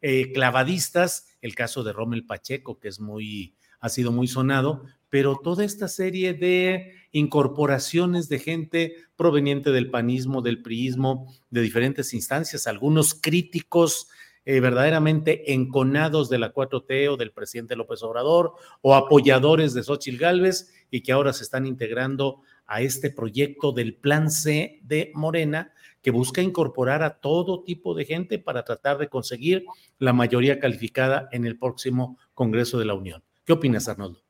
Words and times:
eh, 0.00 0.32
clavadistas, 0.32 1.26
el 1.42 1.54
caso 1.54 1.82
de 1.84 1.92
Rommel 1.92 2.26
Pacheco, 2.26 2.78
que 2.78 2.88
es 2.88 3.00
muy, 3.00 3.54
ha 3.80 3.88
sido 3.88 4.12
muy 4.12 4.28
sonado, 4.28 4.84
pero 5.08 5.38
toda 5.42 5.64
esta 5.64 5.88
serie 5.88 6.34
de 6.34 6.94
incorporaciones 7.12 8.28
de 8.28 8.38
gente 8.38 8.94
proveniente 9.16 9.70
del 9.72 9.90
panismo, 9.90 10.42
del 10.42 10.62
priismo, 10.62 11.32
de 11.50 11.62
diferentes 11.62 12.14
instancias, 12.14 12.66
algunos 12.66 13.14
críticos 13.14 14.08
eh, 14.46 14.60
verdaderamente 14.60 15.52
enconados 15.52 16.30
de 16.30 16.38
la 16.38 16.54
4T 16.54 17.10
o 17.10 17.16
del 17.16 17.32
presidente 17.32 17.76
López 17.76 18.02
Obrador 18.02 18.54
o 18.80 18.94
apoyadores 18.94 19.74
de 19.74 19.82
Xochitl 19.82 20.16
Gálvez 20.16 20.72
y 20.90 21.02
que 21.02 21.12
ahora 21.12 21.32
se 21.34 21.44
están 21.44 21.66
integrando 21.66 22.40
a 22.66 22.80
este 22.80 23.10
proyecto 23.10 23.72
del 23.72 23.96
Plan 23.96 24.30
C 24.30 24.80
de 24.82 25.10
Morena, 25.14 25.72
que 26.02 26.10
busca 26.10 26.42
incorporar 26.42 27.02
a 27.02 27.20
todo 27.20 27.62
tipo 27.62 27.94
de 27.94 28.04
gente 28.04 28.38
para 28.38 28.64
tratar 28.64 28.98
de 28.98 29.08
conseguir 29.08 29.64
la 29.98 30.12
mayoría 30.12 30.58
calificada 30.58 31.28
en 31.32 31.44
el 31.44 31.58
próximo 31.58 32.18
Congreso 32.34 32.78
de 32.78 32.86
la 32.86 32.94
Unión. 32.94 33.22
¿Qué 33.44 33.52
opinas, 33.52 33.88
Arnoldo? 33.88 34.20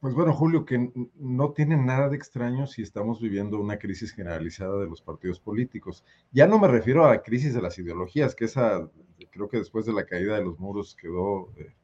Pues 0.00 0.14
bueno, 0.14 0.34
Julio, 0.34 0.66
que 0.66 0.90
no 1.16 1.52
tiene 1.52 1.76
nada 1.76 2.08
de 2.10 2.16
extraño 2.16 2.66
si 2.66 2.82
estamos 2.82 3.20
viviendo 3.20 3.58
una 3.58 3.78
crisis 3.78 4.12
generalizada 4.12 4.78
de 4.78 4.86
los 4.86 5.00
partidos 5.00 5.40
políticos. 5.40 6.04
Ya 6.30 6.46
no 6.46 6.58
me 6.58 6.68
refiero 6.68 7.06
a 7.06 7.10
la 7.10 7.22
crisis 7.22 7.54
de 7.54 7.62
las 7.62 7.78
ideologías, 7.78 8.34
que 8.34 8.44
esa 8.44 8.90
creo 9.30 9.48
que 9.48 9.58
después 9.58 9.86
de 9.86 9.92
la 9.92 10.04
caída 10.04 10.36
de 10.36 10.44
los 10.44 10.58
muros 10.58 10.94
quedó 10.94 11.50
eh, 11.56 11.74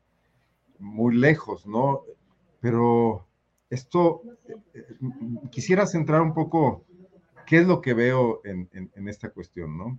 muy 0.78 1.16
lejos, 1.16 1.66
¿no? 1.66 2.02
Pero 2.60 3.26
esto, 3.70 4.22
eh, 4.48 4.54
eh, 4.74 4.84
quisiera 5.50 5.86
centrar 5.86 6.20
un 6.20 6.34
poco 6.34 6.84
qué 7.48 7.56
es 7.56 7.66
lo 7.66 7.80
que 7.80 7.94
veo 7.94 8.42
en, 8.44 8.92
esta 9.08 9.30
cuestión, 9.30 9.78
¿no? 9.78 9.98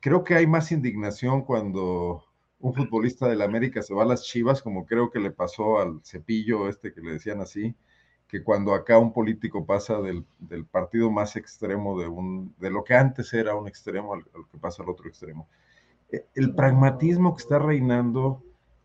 creo 0.00 0.24
que 0.24 0.34
hay 0.34 0.46
más 0.46 0.70
indignación 0.72 1.42
cuando 1.42 2.22
un 2.60 2.74
futbolista 2.74 3.26
del 3.28 3.40
América 3.40 3.80
se 3.80 3.94
va 3.94 4.02
a 4.02 4.06
las 4.06 4.24
Chivas, 4.24 4.60
como 4.60 4.84
creo 4.84 5.10
que 5.10 5.20
le 5.20 5.30
pasó 5.30 5.78
al 5.78 6.00
cepillo 6.04 6.68
este 6.68 6.92
que 6.92 7.00
le 7.00 7.12
decían 7.12 7.40
así, 7.40 7.74
que 8.26 8.44
cuando 8.44 8.74
acá 8.74 8.98
un 8.98 9.14
político 9.14 9.64
pasa 9.64 10.02
del, 10.02 10.26
partido 10.70 11.10
más 11.10 11.34
extremo 11.36 11.98
de, 11.98 12.70
lo 12.70 12.84
que 12.84 12.94
antes 12.94 13.32
era 13.32 13.54
un 13.54 13.66
extremo 13.66 14.12
al, 14.12 14.24
que 14.52 14.58
pasa 14.58 14.82
al 14.82 14.90
otro 14.90 15.08
extremo. 15.08 15.48
E, 16.12 16.26
el 16.34 16.54
pragmatismo 16.54 17.34
que 17.34 17.42
está 17.42 17.58
reinando, 17.58 18.42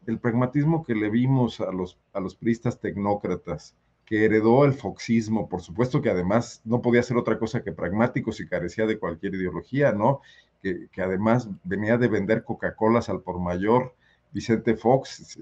el 0.08 0.18
pragmatismo 0.18 0.86
que 0.86 0.96
le 0.96 1.10
vimos 1.10 1.60
a 1.60 1.74
los, 1.74 2.00
a 2.14 2.22
los 2.22 2.36
priistas 2.36 2.80
tecnócratas, 2.80 3.76
que 4.06 4.26
heredó 4.26 4.66
el 4.66 4.74
foxismo, 4.74 5.48
por 5.48 5.62
supuesto 5.62 6.02
que 6.02 6.10
además 6.10 6.62
no 6.66 6.82
podía 6.82 7.04
ser 7.04 7.18
otra 7.18 7.40
cosa 7.40 7.64
que 7.64 7.72
pragmático 7.72 8.32
si 8.32 8.48
carecía 8.48 8.86
de 8.86 9.00
cualquier 9.00 9.36
ideología, 9.36 9.92
¿no? 9.94 10.22
que, 10.62 11.02
además 11.02 11.50
venía 11.64 11.98
de 11.98 12.08
vender 12.08 12.44
Coca-Colas 12.44 13.10
al 13.10 13.22
por 13.22 13.40
mayor, 13.40 13.96
Vicente 14.32 14.76
Fox, 14.76 15.38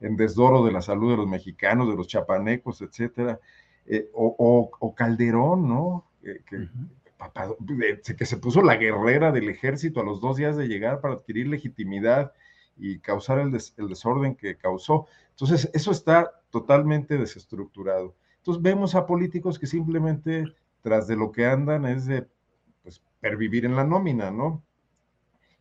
en 0.00 0.16
desdoro 0.16 0.64
de 0.64 0.72
la 0.72 0.82
salud 0.82 1.12
de 1.12 1.16
los 1.16 1.28
mexicanos, 1.28 1.88
de 1.88 1.96
los 1.96 2.08
chapanecos, 2.08 2.82
etcétera, 2.82 3.38
eh, 3.86 4.08
o, 4.12 4.94
Calderón, 4.96 5.68
¿no? 5.68 6.04
que, 6.22 6.68
que, 8.16 8.26
se 8.26 8.36
puso 8.36 8.62
la 8.62 8.76
guerrera 8.76 9.30
del 9.30 9.48
ejército 9.48 10.00
a 10.00 10.04
los 10.04 10.20
dos 10.20 10.36
días 10.36 10.56
de 10.56 10.66
llegar 10.66 11.00
para 11.00 11.14
adquirir 11.14 11.46
legitimidad 11.46 12.32
y 12.76 12.98
causar 12.98 13.38
el, 13.38 13.50
desorden 13.50 14.34
que 14.34 14.56
causó. 14.56 15.06
Entonces, 15.30 15.70
eso 15.72 15.90
está 15.90 16.30
totalmente 16.50 17.18
desestructurado. 17.18 18.14
Entonces, 18.38 18.62
vemos 18.62 18.94
a 18.94 19.06
políticos 19.06 19.58
que 19.58 19.66
simplemente, 19.66 20.44
tras 20.80 21.06
de 21.06 21.16
lo 21.16 21.32
que 21.32 21.46
andan, 21.46 21.86
es 21.86 22.06
de 22.06 22.26
pervivir 23.20 23.64
en 23.64 23.76
la 23.76 23.84
nómina, 23.84 24.30
¿no? 24.30 24.62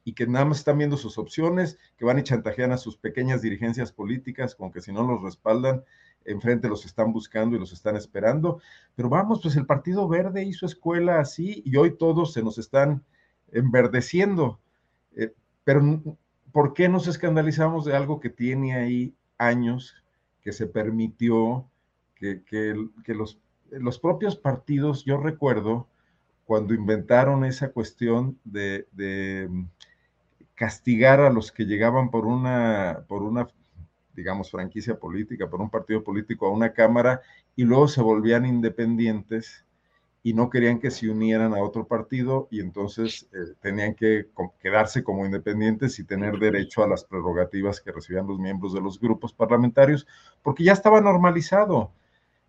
Y 0.03 0.13
que 0.13 0.25
nada 0.25 0.45
más 0.45 0.57
están 0.57 0.79
viendo 0.79 0.97
sus 0.97 1.19
opciones, 1.19 1.77
que 1.95 2.05
van 2.05 2.17
y 2.17 2.23
chantajean 2.23 2.71
a 2.71 2.77
sus 2.77 2.97
pequeñas 2.97 3.43
dirigencias 3.43 3.91
políticas 3.91 4.55
con 4.55 4.71
que 4.71 4.81
si 4.81 4.91
no 4.91 5.03
los 5.03 5.21
respaldan, 5.21 5.83
enfrente 6.25 6.67
los 6.67 6.85
están 6.85 7.13
buscando 7.13 7.55
y 7.55 7.59
los 7.59 7.71
están 7.71 7.95
esperando. 7.95 8.61
Pero 8.95 9.09
vamos, 9.09 9.41
pues 9.43 9.55
el 9.55 9.67
Partido 9.67 10.07
Verde 10.07 10.43
hizo 10.43 10.65
escuela 10.65 11.19
así 11.19 11.61
y 11.65 11.75
hoy 11.77 11.97
todos 11.97 12.33
se 12.33 12.41
nos 12.41 12.57
están 12.57 13.03
enverdeciendo. 13.51 14.59
Eh, 15.15 15.33
pero 15.63 15.81
¿por 16.51 16.73
qué 16.73 16.89
nos 16.89 17.07
escandalizamos 17.07 17.85
de 17.85 17.95
algo 17.95 18.19
que 18.19 18.29
tiene 18.29 18.75
ahí 18.75 19.13
años, 19.37 19.95
que 20.41 20.51
se 20.51 20.67
permitió, 20.67 21.67
que, 22.15 22.43
que 22.43 23.13
los, 23.13 23.39
los 23.69 23.99
propios 23.99 24.35
partidos, 24.35 25.05
yo 25.05 25.17
recuerdo, 25.17 25.87
cuando 26.51 26.73
inventaron 26.73 27.45
esa 27.45 27.71
cuestión 27.71 28.37
de, 28.43 28.85
mm, 29.49 29.63
castigar 30.53 31.21
a 31.21 31.29
los 31.29 31.51
que 31.51 31.65
llegaban 31.65 32.11
por 32.11 32.25
una, 32.25 33.05
por 33.07 33.23
una, 33.23 33.47
digamos, 34.13 34.51
franquicia 34.51 34.99
política, 34.99 35.49
por 35.49 35.61
un 35.61 35.69
partido 35.69 36.03
político 36.03 36.45
a 36.45 36.51
una 36.51 36.73
cámara 36.73 37.21
y 37.55 37.63
luego 37.63 37.87
se 37.87 38.01
volvían 38.01 38.45
independientes 38.45 39.65
y 40.23 40.33
no 40.33 40.49
querían 40.49 40.79
que 40.79 40.91
se 40.91 41.09
unieran 41.09 41.53
a 41.53 41.63
otro 41.63 41.87
partido 41.87 42.47
y 42.51 42.59
entonces 42.59 43.27
eh, 43.33 43.55
tenían 43.59 43.95
que 43.95 44.27
quedarse 44.59 45.03
como 45.03 45.25
independientes 45.25 45.97
y 45.97 46.03
tener 46.03 46.37
derecho 46.37 46.83
a 46.83 46.87
las 46.87 47.03
prerrogativas 47.03 47.81
que 47.81 47.91
recibían 47.91 48.27
los 48.27 48.37
miembros 48.37 48.73
de 48.73 48.81
los 48.81 48.99
grupos 48.99 49.33
parlamentarios, 49.33 50.05
porque 50.43 50.63
ya 50.63 50.73
estaba 50.73 51.01
normalizado. 51.01 51.91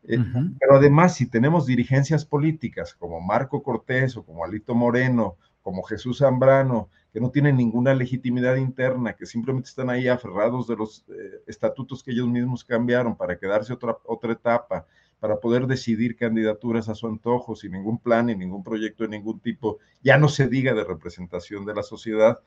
Eh, 0.04 0.18
pero 0.58 0.76
además, 0.76 1.14
si 1.14 1.26
tenemos 1.26 1.64
dirigencias 1.64 2.26
políticas 2.26 2.92
como 2.94 3.20
Marco 3.20 3.62
Cortés 3.62 4.16
o 4.16 4.24
como 4.24 4.44
Alito 4.44 4.74
Moreno, 4.74 5.36
como 5.62 5.82
Jesús 5.84 6.18
Zambrano, 6.18 6.88
que 7.12 7.20
no 7.20 7.30
tienen 7.30 7.56
ninguna 7.56 7.94
legitimidad 7.94 8.56
interna, 8.56 9.14
que 9.14 9.26
simplemente 9.26 9.68
están 9.68 9.90
ahí 9.90 10.08
aferrados 10.08 10.66
de 10.66 10.76
los 10.76 11.04
eh, 11.08 11.42
estatutos 11.46 12.02
que 12.02 12.10
ellos 12.10 12.28
mismos 12.28 12.64
cambiaron 12.64 13.16
para 13.16 13.38
quedarse 13.38 13.72
otra, 13.72 13.96
otra 14.04 14.32
etapa, 14.32 14.86
para 15.22 15.38
poder 15.38 15.68
decidir 15.68 16.16
candidaturas 16.16 16.88
a 16.88 16.96
su 16.96 17.06
antojo, 17.06 17.54
sin 17.54 17.70
ningún 17.70 17.98
plan 17.98 18.28
y 18.28 18.34
ningún 18.34 18.64
proyecto 18.64 19.04
de 19.04 19.10
ningún 19.10 19.38
tipo, 19.38 19.78
ya 20.02 20.18
no 20.18 20.28
se 20.28 20.48
diga 20.48 20.74
de 20.74 20.82
representación 20.82 21.64
de 21.64 21.76
la 21.76 21.84
sociedad, 21.84 22.40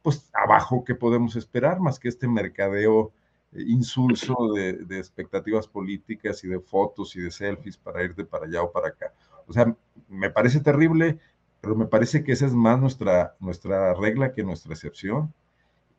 pues 0.00 0.30
abajo, 0.32 0.84
¿qué 0.84 0.94
podemos 0.94 1.34
esperar 1.34 1.80
más 1.80 1.98
que 1.98 2.08
este 2.08 2.28
mercadeo 2.28 3.12
insulso 3.52 4.52
de, 4.54 4.96
expectativas 4.96 5.66
políticas 5.66 6.44
y 6.44 6.46
de 6.46 6.60
fotos 6.60 7.16
y 7.16 7.20
de 7.20 7.32
selfies 7.32 7.76
para 7.76 8.04
ir 8.04 8.14
de 8.14 8.24
para 8.24 8.46
allá 8.46 8.62
o 8.62 8.70
para 8.70 8.90
acá. 8.90 9.12
O 9.48 9.52
sea, 9.52 9.74
me 10.08 10.30
parece 10.30 10.60
terrible, 10.60 11.18
pero 11.60 11.74
me 11.74 11.86
parece 11.86 12.22
que 12.22 12.30
esa 12.30 12.46
es 12.46 12.52
más 12.52 12.78
nuestra, 12.78 13.34
nuestra 13.40 13.92
regla 13.94 14.32
que 14.32 14.44
nuestra 14.44 14.72
excepción. 14.72 15.34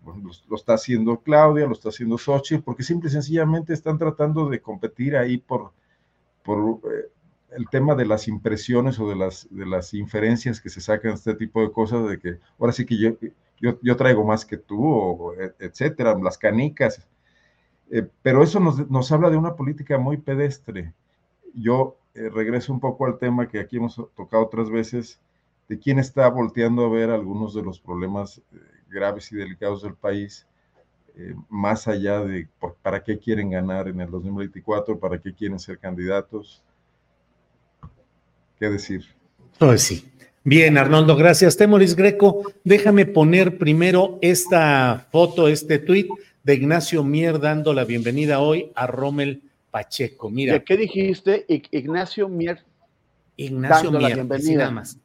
lo, 0.02 0.56
está 0.56 0.76
haciendo 0.76 1.20
Claudia, 1.20 1.66
lo 1.66 1.74
está 1.74 1.90
haciendo 1.90 2.18
Sochi, 2.18 2.60
porque 2.60 2.84
simple 2.84 3.10
y 3.10 3.12
sencillamente 3.12 3.74
están 3.74 3.98
tratando 3.98 4.48
de 4.48 4.62
competir 4.62 5.18
ahí 5.18 5.38
por, 5.38 5.74
por 6.44 6.80
eh, 6.86 7.10
el 7.52 7.68
tema 7.70 7.96
de 7.96 8.06
las 8.06 8.28
impresiones 8.28 9.00
o 9.00 9.10
de 9.10 9.16
las, 9.16 9.48
de 9.50 9.66
las 9.66 9.94
inferencias 9.94 10.62
que 10.62 10.70
se 10.70 10.82
sacan 10.82 11.12
de 11.12 11.18
este 11.18 11.36
tipo 11.36 11.62
de 11.62 11.72
cosas, 11.72 12.08
de 12.08 12.20
que 12.20 12.40
ahora 12.60 12.74
sí 12.74 12.86
que 12.86 12.98
yo, 12.98 13.78
yo, 13.82 13.96
traigo 13.98 14.24
más 14.24 14.46
que 14.46 14.58
tú, 14.58 15.34
e, 15.34 15.54
etcétera, 15.60 16.18
las 16.18 16.38
canicas. 16.38 17.06
Eh, 17.92 18.08
pero 18.22 18.44
eso 18.44 18.60
nos, 18.60 18.90
nos, 18.90 19.12
habla 19.12 19.30
de 19.30 19.38
una 19.38 19.56
política 19.56 19.98
muy 19.98 20.18
pedestre. 20.18 20.94
Yo 21.54 21.98
eh, 22.14 22.30
regreso 22.30 22.72
un 22.74 22.80
poco 22.80 23.06
al 23.06 23.18
tema 23.18 23.48
que 23.48 23.60
aquí 23.60 23.78
hemos 23.78 23.96
tocado 24.16 24.44
otras 24.46 24.70
veces, 24.70 25.20
de 25.68 25.80
quién 25.80 26.00
está 26.00 26.28
volteando 26.30 26.86
a 26.86 26.90
ver 26.90 27.10
algunos 27.10 27.54
de 27.54 27.64
los 27.64 27.80
problemas 27.80 28.42
graves 28.90 29.32
y 29.32 29.38
delicados 29.38 29.84
del 29.84 29.96
país, 29.96 30.46
más 31.50 31.88
allá 31.88 32.22
de 32.22 32.48
para 32.82 33.04
qué 33.04 33.20
quieren 33.20 33.50
ganar 33.50 33.88
en 33.88 34.02
el 34.02 34.10
2024, 34.10 35.00
para 35.00 35.20
qué 35.20 35.34
quieren 35.34 35.60
ser 35.60 35.78
candidatos. 35.78 36.64
¿Qué 38.60 38.70
decir? 38.70 39.06
Pues 39.58 39.82
sí. 39.84 40.12
Bien, 40.44 40.78
Arnoldo, 40.78 41.16
gracias. 41.16 41.56
Temoris 41.56 41.96
Greco, 41.96 42.52
déjame 42.64 43.06
poner 43.06 43.58
primero 43.58 44.18
esta 44.22 45.08
foto, 45.12 45.48
este 45.48 45.78
tuit 45.78 46.10
de 46.44 46.56
Ignacio 46.56 47.04
Mier 47.04 47.40
dando 47.40 47.74
la 47.74 47.84
bienvenida 47.84 48.40
hoy 48.40 48.72
a 48.74 48.88
Rommel 48.88 49.44
Pacheco. 49.70 50.30
Mira. 50.30 50.54
¿De 50.54 50.64
qué 50.64 50.78
dijiste? 50.78 51.46
Ignacio 51.48 52.28
Mier. 52.28 52.64
Ignacio 53.38 53.92
Mier, 53.92 54.02
la 54.02 54.16
bienvenida. 54.16 54.58
nada 54.58 54.72
más. 54.72 54.98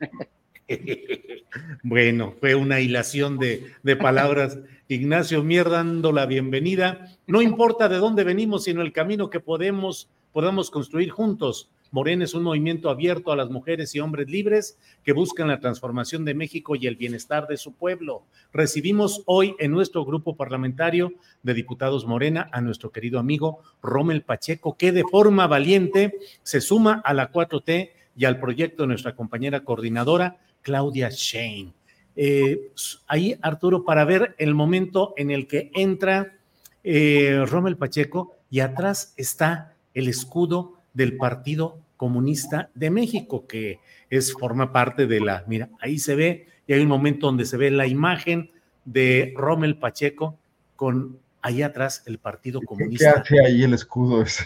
bueno, 1.82 2.34
fue 2.40 2.54
una 2.54 2.80
hilación 2.80 3.38
de, 3.38 3.96
palabras. 3.96 4.58
Ignacio 4.88 5.42
Mier 5.42 5.68
dando 5.68 6.12
la 6.12 6.26
bienvenida. 6.26 7.06
No 7.26 7.42
importa 7.42 7.88
de 7.88 7.98
dónde 7.98 8.24
venimos, 8.24 8.64
sino 8.64 8.82
el 8.82 8.92
camino 8.92 9.30
que 9.30 9.40
podemos, 9.40 10.08
podemos 10.32 10.70
construir 10.70 11.10
juntos 11.10 11.70
Morena 11.92 12.22
es 12.22 12.34
un 12.34 12.44
movimiento 12.44 12.88
abierto 12.88 13.32
a 13.32 13.36
las 13.36 13.50
mujeres 13.50 13.94
y 13.94 14.00
hombres 14.00 14.30
libres 14.30 14.78
que 15.02 15.12
buscan 15.12 15.48
la 15.48 15.58
transformación 15.58 16.24
de 16.24 16.34
México 16.34 16.76
y 16.76 16.86
el 16.86 16.94
bienestar 16.94 17.48
de 17.48 17.56
su 17.56 17.72
pueblo. 17.72 18.22
Recibimos 18.52 19.22
hoy 19.26 19.56
en 19.58 19.72
nuestro 19.72 20.04
grupo 20.04 20.36
parlamentario 20.36 21.12
de 21.42 21.54
diputados 21.54 22.06
Morena 22.06 22.48
a 22.52 22.60
nuestro 22.60 22.92
querido 22.92 23.18
amigo 23.18 23.58
Rommel 23.82 24.22
Pacheco, 24.22 24.76
que 24.76 24.92
de 24.92 25.02
forma 25.02 25.48
valiente 25.48 26.14
se 26.44 26.60
suma 26.60 27.02
a 27.04 27.12
la 27.12 27.32
4T 27.32 27.90
y 28.16 28.24
al 28.24 28.38
proyecto 28.38 28.84
de 28.84 28.88
nuestra 28.88 29.16
compañera 29.16 29.64
coordinadora, 29.64 30.38
Claudia 30.62 31.08
Shane. 31.10 31.72
Eh, 32.16 32.72
ahí, 33.06 33.38
Arturo, 33.40 33.84
para 33.84 34.04
ver 34.04 34.34
el 34.38 34.54
momento 34.54 35.14
en 35.16 35.30
el 35.30 35.46
que 35.46 35.70
entra 35.74 36.36
eh, 36.82 37.44
Rommel 37.46 37.76
Pacheco 37.76 38.36
y 38.50 38.60
atrás 38.60 39.14
está 39.16 39.74
el 39.94 40.08
escudo 40.08 40.78
del 40.92 41.16
Partido 41.16 41.78
Comunista 41.96 42.70
de 42.74 42.90
México, 42.90 43.46
que 43.46 43.78
es, 44.08 44.32
forma 44.32 44.72
parte 44.72 45.06
de 45.06 45.20
la, 45.20 45.44
mira, 45.46 45.68
ahí 45.80 45.98
se 45.98 46.14
ve, 46.14 46.46
y 46.66 46.72
hay 46.72 46.82
un 46.82 46.88
momento 46.88 47.26
donde 47.26 47.44
se 47.44 47.56
ve 47.56 47.70
la 47.70 47.86
imagen 47.86 48.50
de 48.84 49.32
Rommel 49.36 49.76
Pacheco 49.78 50.38
con 50.76 51.18
ahí 51.42 51.62
atrás 51.62 52.02
el 52.06 52.18
Partido 52.18 52.60
Comunista. 52.62 53.22
¿Qué 53.26 53.36
hace 53.36 53.46
ahí 53.46 53.62
el 53.62 53.74
escudo 53.74 54.22
ese? 54.22 54.44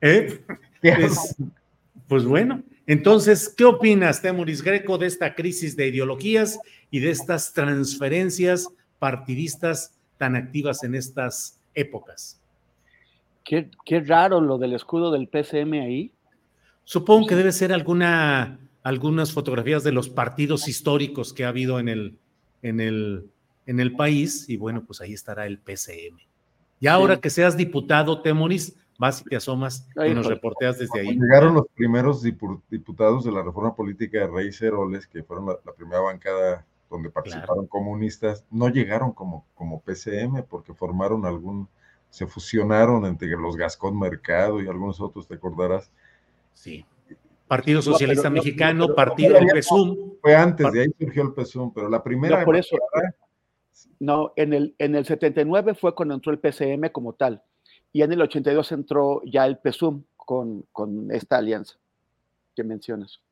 ¿Eh? 0.00 0.40
pues 2.08 2.24
bueno, 2.24 2.62
entonces, 2.86 3.52
¿qué 3.56 3.64
opinas, 3.64 4.22
Temuris 4.22 4.62
Greco, 4.62 4.96
de 4.96 5.06
esta 5.06 5.34
crisis 5.34 5.76
de 5.76 5.88
ideologías 5.88 6.60
y 6.90 7.00
de 7.00 7.10
estas 7.10 7.52
transferencias 7.52 8.68
partidistas 9.00 9.94
tan 10.18 10.36
activas 10.36 10.84
en 10.84 10.94
estas 10.94 11.60
épocas? 11.74 12.40
Qué, 13.44 13.68
raro 14.00 14.40
lo 14.40 14.58
del 14.58 14.72
escudo 14.72 15.10
del 15.10 15.28
PCM 15.28 15.74
ahí. 15.74 16.12
Supongo 16.84 17.26
que 17.26 17.34
debe 17.34 17.52
ser 17.52 17.72
alguna, 17.72 18.58
algunas 18.82 19.32
fotografías 19.32 19.82
de 19.82 19.92
los 19.92 20.08
partidos 20.08 20.68
históricos 20.68 21.32
que 21.32 21.44
ha 21.44 21.48
habido 21.48 21.80
en 21.80 21.88
el, 21.88 22.16
en 22.62 22.80
el, 22.80 23.26
en 23.66 23.80
el 23.80 23.94
país, 23.94 24.48
y 24.48 24.56
bueno, 24.56 24.84
pues 24.84 25.00
ahí 25.00 25.12
estará 25.12 25.46
el 25.46 25.58
PCM. 25.58 26.18
Y 26.78 26.86
ahora 26.86 27.20
que 27.20 27.30
seas 27.30 27.56
diputado, 27.56 28.20
Temoris, 28.20 28.76
vas 28.98 29.22
y 29.22 29.24
te 29.24 29.36
asomas 29.36 29.88
y 30.06 30.14
nos 30.14 30.26
reporteas 30.26 30.78
desde 30.78 31.00
ahí. 31.00 31.18
Llegaron 31.18 31.54
los 31.54 31.66
primeros 31.74 32.22
diputados 32.22 33.24
de 33.24 33.32
la 33.32 33.42
reforma 33.42 33.74
política 33.74 34.20
de 34.20 34.26
Rey 34.28 34.52
Ceroles, 34.52 35.06
que 35.06 35.22
fueron 35.22 35.46
la, 35.46 35.72
primera 35.72 36.00
bancada 36.00 36.66
donde 36.90 37.10
participaron 37.10 37.66
comunistas, 37.66 38.44
no 38.50 38.68
llegaron 38.68 39.12
como, 39.12 39.44
como 39.54 39.80
PCM 39.80 40.44
porque 40.48 40.72
formaron 40.72 41.26
algún 41.26 41.68
se 42.10 42.26
fusionaron 42.26 43.04
entre 43.04 43.28
los 43.28 43.56
Gascón 43.56 43.98
Mercado 43.98 44.62
y 44.62 44.68
algunos 44.68 45.00
otros, 45.00 45.26
te 45.26 45.34
acordarás. 45.34 45.90
Sí. 46.54 46.86
Partido 47.46 47.82
Socialista 47.82 48.30
Mexicano, 48.30 48.94
Partido 48.94 49.34
del 49.34 49.48
PESUM. 49.48 50.14
Fue 50.22 50.34
antes, 50.34 50.72
de 50.72 50.82
ahí 50.82 50.88
surgió 50.98 51.22
el 51.22 51.34
PESUM, 51.34 51.72
pero 51.74 51.88
la 51.88 52.02
primera... 52.02 52.44
por 52.44 52.56
eso, 52.56 52.76
no, 53.98 54.32
en 54.36 54.52
el, 54.52 54.74
en 54.78 54.94
el 54.96 55.04
79 55.04 55.74
fue 55.74 55.94
cuando 55.94 56.14
entró 56.14 56.32
el 56.32 56.38
PCM 56.38 56.90
como 56.90 57.12
tal, 57.12 57.42
y 57.96 58.02
en 58.02 58.12
el 58.12 58.20
82 58.20 58.72
entró 58.72 59.22
ya 59.24 59.46
el 59.46 59.56
PESUM 59.56 60.02
con, 60.16 60.66
con 60.70 61.10
esta 61.10 61.38
alianza 61.38 61.76
que 62.54 62.62
mencionas. 62.62 63.22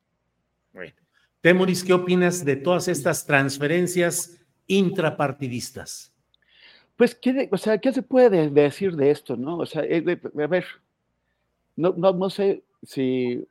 Bueno. 0.73 0.95
Temoris, 1.43 1.85
¿qué 1.85 1.93
opinas 1.93 2.47
de 2.47 2.57
todas 2.57 2.89
estas 2.89 3.27
transferencias 3.27 4.41
intrapartidistas? 4.67 6.15
Pues, 6.97 7.15
¿qué, 7.15 7.51
o 7.53 7.59
sea, 7.59 7.77
¿qué 7.77 7.93
se 7.93 8.01
puede 8.01 8.49
decir 8.49 8.97
de 8.97 9.11
esto, 9.11 9.37
no? 9.37 9.59
O 9.59 9.67
sea, 9.67 9.83
eh, 9.85 10.19
a 10.43 10.47
ver, 10.47 10.65
no, 11.77 11.93
no, 11.95 12.15
no 12.15 12.31
sé 12.31 12.63
si... 12.83 13.47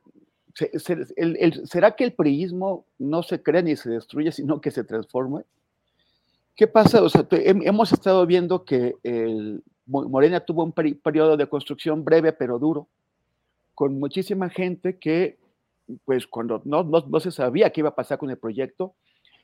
¿Será 1.64 1.94
que 1.94 2.02
el 2.02 2.12
priismo 2.12 2.86
no 2.98 3.22
se 3.22 3.40
crea 3.40 3.62
ni 3.62 3.76
se 3.76 3.90
destruye, 3.90 4.32
sino 4.32 4.60
que 4.60 4.72
se 4.72 4.82
transforma? 4.82 5.44
¿Qué 6.56 6.66
pasa? 6.66 7.04
O 7.04 7.08
sea, 7.08 7.24
hemos 7.30 7.92
estado 7.92 8.26
viendo 8.26 8.64
que 8.64 8.96
el, 9.04 9.62
Morena 9.86 10.40
tuvo 10.40 10.64
un 10.64 10.72
periodo 10.72 11.36
de 11.36 11.46
construcción 11.46 12.04
breve 12.04 12.32
pero 12.32 12.58
duro, 12.58 12.88
con 13.74 13.98
muchísima 13.98 14.48
gente 14.48 14.98
que, 14.98 15.38
pues 16.04 16.26
cuando 16.26 16.62
no, 16.64 16.84
no, 16.84 17.04
no, 17.06 17.20
se 17.20 17.30
sabía 17.30 17.70
qué 17.70 17.80
iba 17.80 17.90
a 17.90 17.94
pasar 17.94 18.18
con 18.18 18.30
el 18.30 18.38
proyecto, 18.38 18.94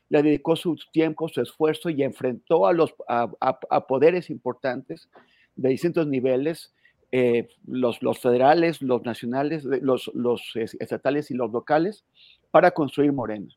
le 0.09 0.23
dedicó 0.23 0.57
su 0.57 0.77
tiempo, 0.93 1.29
su 1.29 1.41
esfuerzo 1.41 1.91
y 1.91 2.03
enfrentó 2.03 2.67
a, 2.67 2.73
los, 2.73 2.95
a, 3.09 3.87
poderes 3.87 4.31
importantes 4.31 5.09
de 5.57 5.69
distintos 5.69 6.07
niveles, 6.07 6.73
eh, 7.13 7.49
los, 7.67 8.03
los, 8.03 8.19
federales, 8.19 8.83
los 8.83 9.05
nacionales, 9.05 9.65
los, 9.65 10.11
los, 10.15 10.57
estatales 10.57 11.31
y 11.31 11.35
los 11.35 11.53
locales, 11.53 12.05
para 12.51 12.73
construir 12.73 13.13
Morena. 13.13 13.49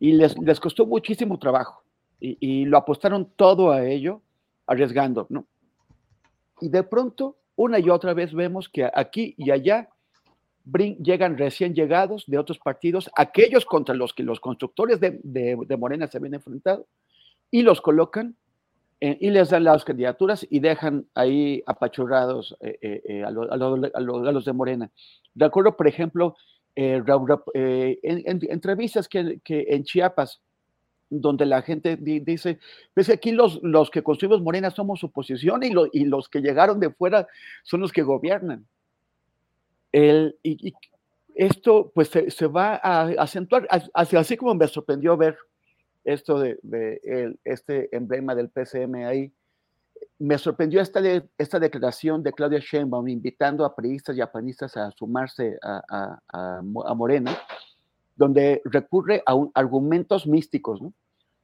Y 0.00 0.12
les, 0.12 0.36
les 0.38 0.58
costó 0.58 0.86
muchísimo 0.86 1.38
trabajo 1.38 1.82
y, 2.20 2.38
y, 2.40 2.64
lo 2.64 2.78
apostaron 2.78 3.30
todo 3.36 3.70
a 3.70 3.84
ello, 3.84 4.22
arriesgando, 4.66 5.26
¿no? 5.28 5.46
Y 6.60 6.68
de 6.68 6.82
pronto, 6.82 7.36
una 7.56 7.78
y 7.78 7.90
otra 7.90 8.14
vez 8.14 8.32
vemos 8.32 8.68
que 8.68 8.88
aquí 8.92 9.34
y 9.36 9.50
allá 9.50 9.88
llegan 10.72 11.38
recién 11.38 11.74
llegados 11.74 12.24
de 12.26 12.38
otros 12.38 12.58
partidos, 12.58 13.10
aquellos 13.16 13.64
contra 13.64 13.94
los 13.94 14.12
que 14.12 14.22
los 14.22 14.40
constructores 14.40 15.00
de, 15.00 15.76
Morena 15.78 16.06
se 16.06 16.18
habían 16.18 16.34
enfrentado, 16.34 16.86
y 17.50 17.62
los 17.62 17.80
colocan 17.80 18.36
y 19.00 19.30
les 19.30 19.50
dan 19.50 19.62
las 19.62 19.84
candidaturas 19.84 20.44
y 20.50 20.58
dejan 20.58 21.06
ahí 21.14 21.62
apachurrados 21.66 22.56
eh, 22.60 22.78
eh, 22.82 23.02
eh, 23.08 23.24
a, 23.24 23.30
los 23.30 24.44
de 24.44 24.52
Morena. 24.52 24.90
De 25.34 25.44
acuerdo, 25.44 25.76
por 25.76 25.86
ejemplo, 25.86 26.36
en, 26.74 27.04
entrevistas 28.02 29.08
que, 29.08 29.40
en 29.46 29.84
Chiapas, 29.84 30.40
donde 31.10 31.46
la 31.46 31.62
gente 31.62 31.96
dice, 31.96 32.58
pues 32.94 33.08
aquí 33.08 33.32
los, 33.32 33.60
los 33.62 33.90
que 33.90 34.02
construimos 34.02 34.42
Morena 34.42 34.70
somos 34.70 35.02
oposición 35.04 35.62
y, 35.62 35.72
y 35.92 36.04
los 36.04 36.28
que 36.28 36.40
llegaron 36.40 36.80
de 36.80 36.90
fuera 36.90 37.26
son 37.62 37.80
los 37.80 37.92
que 37.92 38.02
gobiernan. 38.02 38.66
El, 39.92 40.36
y, 40.42 40.74
esto 41.34 41.92
pues 41.94 42.08
se, 42.08 42.46
va 42.48 42.80
a 42.82 43.02
acentuar, 43.22 43.68
así, 43.94 44.16
así, 44.16 44.36
como 44.36 44.56
me 44.56 44.66
sorprendió 44.66 45.16
ver 45.16 45.38
esto 46.04 46.40
de, 46.40 46.58
este 47.44 47.94
emblema 47.96 48.34
del 48.34 48.50
PCM 48.50 49.06
ahí, 49.06 49.32
me 50.18 50.36
sorprendió 50.36 50.80
esta, 50.80 51.00
esta 51.38 51.60
declaración 51.60 52.24
de 52.24 52.32
Claudia 52.32 52.58
Sheinbaum 52.58 53.06
invitando 53.06 53.64
a 53.64 53.74
periodistas 53.74 54.16
y 54.16 54.20
a 54.20 54.32
panistas 54.32 54.76
a 54.76 54.90
sumarse 54.90 55.58
a, 55.62 56.18
a, 56.28 56.60
Morena, 56.94 57.38
donde 58.18 58.60
recurre 58.64 59.22
a 59.26 59.34
argumentos 59.54 60.26
místicos, 60.26 60.80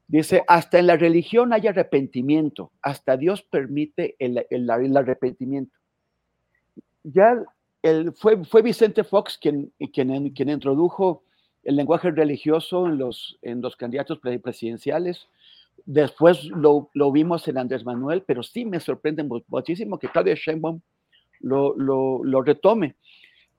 Dice, 0.06 0.44
hasta 0.48 0.78
en 0.78 0.86
la 0.86 0.96
religión 0.96 1.54
hay 1.54 1.66
arrepentimiento, 1.66 2.70
hasta 2.82 3.16
Dios 3.16 3.40
permite 3.40 4.16
el, 4.18 4.44
el, 4.50 4.68
el 4.68 4.96
arrepentimiento. 4.98 5.74
Ya 7.02 7.42
fue, 8.14 8.44
fue 8.44 8.62
Vicente 8.62 9.02
Fox 9.02 9.38
quien, 9.38 9.72
quien, 9.92 10.30
quien 10.30 10.48
introdujo 10.50 11.22
el 11.62 11.76
lenguaje 11.76 12.10
religioso 12.10 12.86
en 12.86 12.98
los, 12.98 13.38
en 13.40 13.62
los 13.62 13.76
candidatos 13.76 14.18
presidenciales. 14.18 15.26
Después 15.86 16.44
lo, 16.44 16.90
lo, 16.92 17.10
vimos 17.10 17.48
en 17.48 17.58
Andrés 17.58 17.84
Manuel, 17.84 18.22
pero 18.26 18.42
sí 18.42 18.64
me 18.64 18.80
sorprende 18.80 19.26
muchísimo 19.48 19.98
que 19.98 20.08
Claudia 20.08 20.34
Sheinbaum 20.34 20.80
lo, 21.40 21.74
lo, 21.76 22.22
lo 22.22 22.42
retome. 22.42 22.96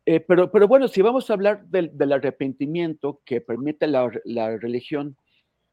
Eh, 0.05 0.19
pero, 0.19 0.51
pero 0.51 0.67
bueno, 0.67 0.87
si 0.87 1.01
vamos 1.01 1.29
a 1.29 1.33
hablar 1.33 1.65
del, 1.65 2.11
arrepentimiento 2.11 3.21
que 3.25 3.41
permite 3.41 3.87
la, 3.87 4.07
religión, 4.57 5.17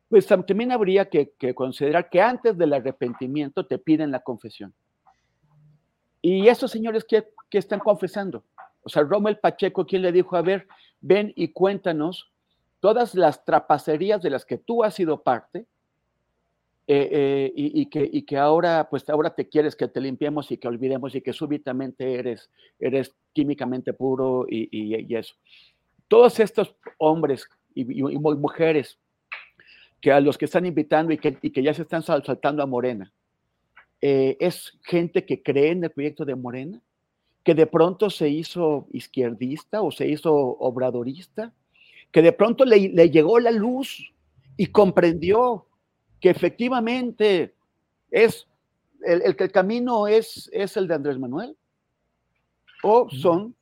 pues 0.08 0.26
también 0.26 0.72
habría 0.72 1.08
que, 1.10 1.34
considerar 1.54 2.08
que 2.08 2.20
antes 2.20 2.56
del 2.56 2.72
arrepentimiento 2.72 3.66
te 3.66 3.78
piden 3.78 4.10
la 4.10 4.20
confesión. 4.20 4.74
Y 6.22 6.48
esos 6.48 6.70
señores 6.70 7.04
que, 7.04 7.24
están 7.50 7.80
confesando, 7.80 8.44
o 8.82 8.88
sea, 8.88 9.02
Rommel 9.02 9.38
Pacheco, 9.38 9.84
quien 9.84 10.00
le 10.00 10.12
dijo, 10.12 10.36
a 10.36 10.42
ver, 10.42 10.66
ven 11.02 11.32
y 11.36 11.48
cuéntanos 11.48 12.32
todas 12.80 13.14
las 13.14 13.44
trapacerías 13.44 14.22
de 14.22 14.30
las 14.30 14.46
que 14.46 14.56
tú 14.56 14.82
has 14.82 14.94
sido 14.94 15.22
parte, 15.22 15.66
eh, 16.94 17.52
eh, 17.56 18.10
y, 18.12 18.22
que, 18.22 18.36
ahora, 18.36 18.86
pues 18.90 19.08
ahora 19.08 19.34
te 19.34 19.48
quieres 19.48 19.74
que 19.74 19.88
te 19.88 19.98
limpiemos 19.98 20.52
y 20.52 20.58
que 20.58 20.68
olvidemos 20.68 21.14
y 21.14 21.22
que 21.22 21.32
súbitamente 21.32 22.16
eres, 22.16 22.50
eres 22.78 23.14
químicamente 23.32 23.94
puro 23.94 24.44
y, 24.46 24.68
y 24.70 25.16
eso. 25.16 25.34
Todos 26.06 26.38
estos 26.38 26.74
hombres 26.98 27.48
y, 27.74 27.86
mujeres 27.86 28.98
que 30.02 30.12
a 30.12 30.20
los 30.20 30.36
que 30.36 30.44
están 30.44 30.66
invitando 30.66 31.14
y 31.14 31.16
que, 31.16 31.62
ya 31.62 31.72
se 31.72 31.80
están 31.80 32.02
saltando 32.02 32.62
a 32.62 32.66
Morena, 32.66 33.10
eh, 34.02 34.36
es 34.38 34.78
gente 34.82 35.24
que 35.24 35.42
cree 35.42 35.70
en 35.70 35.84
el 35.84 35.92
proyecto 35.92 36.26
de 36.26 36.34
Morena, 36.34 36.78
que 37.42 37.54
de 37.54 37.66
pronto 37.66 38.10
se 38.10 38.28
hizo 38.28 38.86
izquierdista 38.92 39.80
o 39.80 39.90
se 39.90 40.08
hizo 40.08 40.34
obradorista, 40.34 41.54
que 42.10 42.20
de 42.20 42.32
pronto 42.32 42.66
le 42.66 43.08
llegó 43.08 43.40
la 43.40 43.50
luz 43.50 44.12
y 44.58 44.66
comprendió 44.66 45.68
que 46.22 46.30
efectivamente 46.30 47.52
es 48.10 48.46
el, 49.04 49.34
que 49.36 49.44
el 49.44 49.52
camino 49.52 50.06
es, 50.06 50.48
es 50.52 50.76
el 50.76 50.86
de 50.86 50.94
Andrés 50.94 51.18
Manuel, 51.18 51.56
o 52.84 53.10
son 53.10 53.56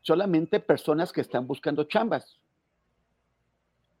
solamente 0.00 0.60
personas 0.60 1.12
que 1.12 1.20
están 1.20 1.46
buscando 1.46 1.84
chambas. 1.84 2.38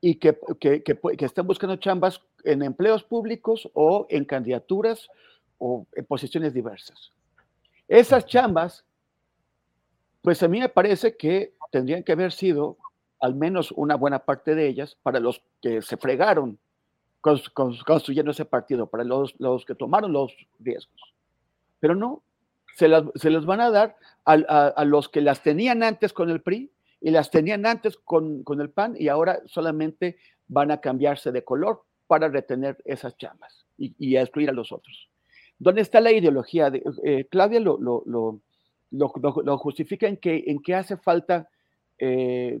Y 0.00 0.14
que, 0.14 0.38
que, 0.58 0.82
que, 0.82 1.24
están 1.26 1.46
buscando 1.46 1.76
chambas 1.76 2.22
en 2.44 2.62
empleos 2.62 3.04
públicos 3.04 3.68
o 3.74 4.06
en 4.08 4.24
candidaturas 4.24 5.10
o 5.58 5.86
en 5.92 6.06
posiciones 6.06 6.54
diversas. 6.54 7.12
Esas 7.86 8.24
chambas, 8.24 8.82
pues 10.22 10.42
a 10.42 10.48
mí 10.48 10.58
me 10.58 10.70
parece 10.70 11.18
que 11.18 11.52
tendrían 11.70 12.02
que 12.02 12.12
haber 12.12 12.32
sido 12.32 12.78
al 13.20 13.34
menos 13.34 13.72
una 13.72 13.96
buena 13.96 14.20
parte 14.20 14.54
de 14.54 14.68
ellas 14.68 14.96
para 15.02 15.20
los 15.20 15.42
que 15.60 15.82
se 15.82 15.98
fregaron 15.98 16.58
construyendo 17.20 18.30
ese 18.30 18.44
partido, 18.44 18.86
para 18.86 19.04
los, 19.04 19.34
los 19.38 19.64
que 19.64 19.74
tomaron 19.74 20.12
los 20.12 20.34
riesgos. 20.58 21.14
Pero 21.78 21.94
no, 21.94 22.22
se 22.76 22.88
las, 22.88 23.04
se 23.14 23.30
los 23.30 23.46
van 23.46 23.60
a 23.60 23.70
dar 23.70 23.96
a, 24.24 24.34
a, 24.34 24.84
los 24.84 25.08
que 25.08 25.20
las 25.20 25.42
tenían 25.42 25.82
antes 25.82 26.12
con 26.12 26.30
el 26.30 26.40
PRI 26.40 26.70
y 27.00 27.10
las 27.10 27.30
tenían 27.30 27.66
antes 27.66 27.96
con, 27.96 28.42
con, 28.42 28.60
el 28.60 28.70
PAN 28.70 28.94
y 28.98 29.08
ahora 29.08 29.40
solamente 29.46 30.18
van 30.48 30.70
a 30.70 30.80
cambiarse 30.80 31.32
de 31.32 31.44
color 31.44 31.82
para 32.06 32.28
retener 32.28 32.78
esas 32.84 33.16
chamas 33.16 33.66
y, 33.78 33.94
y 33.98 34.16
a 34.16 34.22
excluir 34.22 34.50
a 34.50 34.52
los 34.52 34.72
otros. 34.72 35.08
¿Dónde 35.58 35.82
está 35.82 36.00
la 36.00 36.12
ideología? 36.12 36.70
De, 36.70 36.82
eh, 37.04 37.26
Claudia 37.30 37.60
lo, 37.60 37.78
lo, 37.78 38.02
lo, 38.06 38.40
lo, 38.90 39.58
justifica 39.58 40.08
en 40.08 40.16
que, 40.16 40.44
en 40.46 40.60
que 40.62 40.74
hace 40.74 40.96
falta 40.96 41.48
eh, 41.98 42.60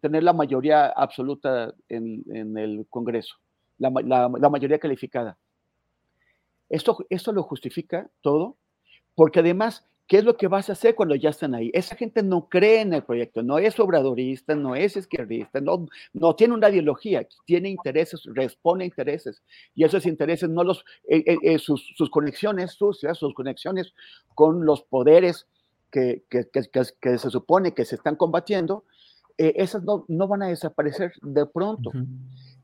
Tener 0.00 0.22
la 0.22 0.32
mayoría 0.32 0.88
absoluta 0.88 1.74
en, 1.88 2.22
en 2.34 2.58
el 2.58 2.86
Congreso, 2.90 3.36
la, 3.78 3.90
la, 4.04 4.30
la, 4.38 4.50
mayoría 4.50 4.78
calificada. 4.78 5.38
Esto, 6.68 6.98
esto 7.08 7.32
lo 7.32 7.42
justifica 7.42 8.10
todo, 8.20 8.58
porque 9.14 9.40
además 9.40 9.90
¿Qué 10.10 10.18
es 10.18 10.24
lo 10.24 10.36
que 10.36 10.48
vas 10.48 10.68
a 10.68 10.72
hacer 10.72 10.96
cuando 10.96 11.14
ya 11.14 11.30
están 11.30 11.54
ahí? 11.54 11.70
Esa 11.72 11.94
gente 11.94 12.24
no 12.24 12.48
cree 12.48 12.80
en 12.80 12.92
el 12.92 13.04
proyecto, 13.04 13.44
no 13.44 13.58
es 13.58 13.78
obradorista, 13.78 14.56
no 14.56 14.74
es 14.74 14.96
izquierdista, 14.96 15.60
no, 15.60 15.86
no 16.12 16.34
tiene 16.34 16.54
una 16.54 16.68
ideología, 16.68 17.24
tiene 17.46 17.68
intereses, 17.68 18.22
responde 18.24 18.82
a 18.82 18.86
intereses. 18.88 19.40
Y 19.72 19.84
esos 19.84 20.06
intereses, 20.06 20.50
no 20.50 20.64
los, 20.64 20.84
eh, 21.08 21.22
eh, 21.24 21.38
eh, 21.44 21.58
sus, 21.60 21.92
sus, 21.96 22.10
conexiones 22.10 22.72
sucias, 22.72 23.18
sus 23.18 23.32
conexiones 23.34 23.94
con 24.34 24.66
los 24.66 24.82
poderes 24.82 25.46
que, 25.90 26.24
que, 26.28 26.48
que, 26.50 27.18
se 27.18 27.30
supone 27.30 27.74
que 27.74 27.84
se 27.84 27.96
están 27.96 28.16
combatiendo, 28.16 28.84
esas 29.36 29.82
no, 29.84 30.04
no, 30.08 30.28
van 30.28 30.42
a 30.42 30.48
desaparecer 30.48 31.12
de 31.22 31.46
pronto. 31.46 31.90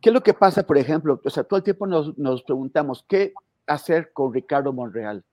¿Qué 0.00 0.10
es 0.10 0.14
lo 0.14 0.22
que 0.22 0.34
pasa, 0.34 0.62
por 0.66 0.76
ejemplo? 0.76 1.20
O 1.24 1.30
sea, 1.30 1.42
todo 1.44 1.56
el 1.56 1.64
tiempo 1.64 1.86
nos, 1.86 2.16
nos 2.18 2.42
preguntamos, 2.42 3.04
¿qué 3.08 3.32
hacer 3.66 4.12
con 4.12 4.34
Ricardo 4.34 4.72
Monreal? 4.72 5.24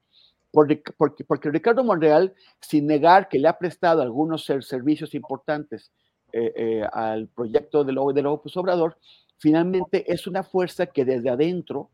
Porque, 0.53 0.83
porque, 1.25 1.49
Ricardo 1.49 1.83
Monreal, 1.83 2.35
sin 2.61 2.85
negar 2.85 3.27
que 3.27 3.39
le 3.39 3.47
ha 3.47 3.57
prestado 3.57 4.03
algunos 4.03 4.45
servicios 4.45 5.15
importantes 5.15 5.91
eh, 6.31 6.53
eh, 6.55 6.87
al 6.93 7.27
proyecto 7.27 7.83
del 7.83 7.95
López 7.95 8.55
Obrador, 8.55 8.97
finalmente 9.39 10.13
es 10.13 10.27
una 10.27 10.43
fuerza 10.43 10.85
que 10.85 11.05
desde 11.05 11.31
adentro 11.31 11.89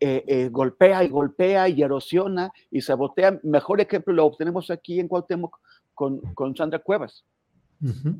eh, 0.00 0.48
golpea 0.50 1.04
y 1.04 1.08
golpea 1.08 1.68
y 1.68 1.82
erosiona 1.82 2.50
y 2.70 2.80
sabotea. 2.80 3.38
Mejor 3.42 3.80
ejemplo 3.80 4.12
lo 4.12 4.26
obtenemos 4.26 4.70
aquí 4.70 5.00
en 5.00 5.08
Cuauhtémoc 5.08 5.58
con, 5.94 6.20
con 6.34 6.54
Sandra 6.56 6.78
Cuevas 6.78 7.24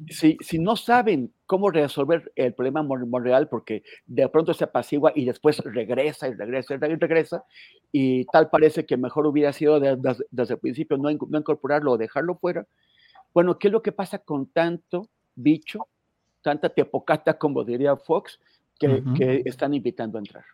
si, 0.08 0.36
si, 0.40 0.58
no 0.58 0.76
saben 0.76 1.32
cómo 1.46 1.70
resolver 1.70 2.30
el 2.36 2.52
problema 2.52 2.82
Monreal, 2.82 3.48
porque 3.48 3.82
de 4.06 4.28
pronto 4.28 4.52
se 4.52 4.64
apacigua 4.64 5.12
y 5.14 5.24
después 5.24 5.58
regresa 5.58 6.28
y 6.28 6.34
regresa 6.34 6.74
y 6.74 6.78
regresa, 6.78 7.44
y 7.90 8.24
tal 8.26 8.50
parece 8.50 8.84
que 8.84 8.96
mejor 8.96 9.26
hubiera 9.26 9.52
sido 9.52 9.80
desde 9.80 10.54
el 10.54 10.60
principio 10.60 10.98
no, 10.98 11.10
incorporarlo 11.10 11.92
o 11.92 11.98
dejarlo 11.98 12.36
fuera. 12.36 12.66
Bueno, 13.32 13.58
¿qué 13.58 13.68
es 13.68 13.72
lo 13.72 13.82
que 13.82 13.92
pasa 13.92 14.18
con 14.18 14.46
tanto 14.46 15.08
bicho, 15.34 15.88
tanta 16.42 16.68
tepocata, 16.68 17.38
como 17.38 17.64
diría 17.64 17.96
Fox, 17.96 18.38
que, 18.78 19.02
que 19.16 19.42
están 19.46 19.72
invitando 19.72 20.18
a 20.18 20.20
entrar? 20.20 20.44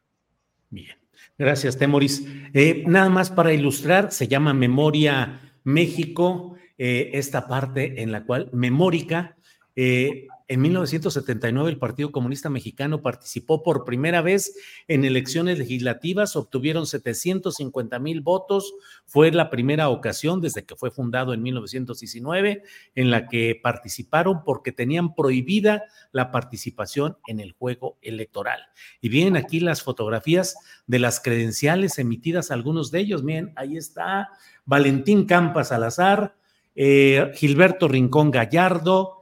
Bien, 0.72 0.96
gracias, 1.36 1.76
Temoris. 1.76 2.26
Eh, 2.54 2.82
nada 2.86 3.10
más 3.10 3.28
para 3.30 3.52
ilustrar, 3.52 4.10
se 4.10 4.26
llama 4.26 4.54
Memoria 4.54 5.52
México 5.64 6.56
eh, 6.78 7.10
esta 7.12 7.46
parte 7.46 8.00
en 8.00 8.10
la 8.10 8.24
cual 8.24 8.48
Memórica, 8.54 9.36
eh, 9.74 10.26
en 10.48 10.60
1979 10.60 11.70
el 11.70 11.78
Partido 11.78 12.12
Comunista 12.12 12.50
Mexicano 12.50 13.00
participó 13.00 13.62
por 13.62 13.86
primera 13.86 14.20
vez 14.20 14.54
en 14.86 15.06
elecciones 15.06 15.58
legislativas, 15.58 16.36
obtuvieron 16.36 16.86
750 16.86 17.98
mil 17.98 18.20
votos, 18.20 18.74
fue 19.06 19.30
la 19.30 19.48
primera 19.48 19.88
ocasión 19.88 20.42
desde 20.42 20.64
que 20.64 20.76
fue 20.76 20.90
fundado 20.90 21.32
en 21.32 21.42
1919 21.42 22.64
en 22.94 23.10
la 23.10 23.28
que 23.28 23.58
participaron 23.62 24.44
porque 24.44 24.72
tenían 24.72 25.14
prohibida 25.14 25.84
la 26.10 26.30
participación 26.30 27.16
en 27.26 27.40
el 27.40 27.52
juego 27.52 27.96
electoral. 28.02 28.60
Y 29.00 29.08
vienen 29.08 29.36
aquí 29.36 29.58
las 29.58 29.82
fotografías 29.82 30.56
de 30.86 30.98
las 30.98 31.20
credenciales 31.20 31.98
emitidas, 31.98 32.50
algunos 32.50 32.90
de 32.90 33.00
ellos, 33.00 33.22
miren, 33.22 33.52
ahí 33.56 33.78
está 33.78 34.28
Valentín 34.66 35.24
Campas 35.24 35.68
Salazar, 35.68 36.36
eh, 36.74 37.30
Gilberto 37.34 37.88
Rincón 37.88 38.30
Gallardo, 38.30 39.21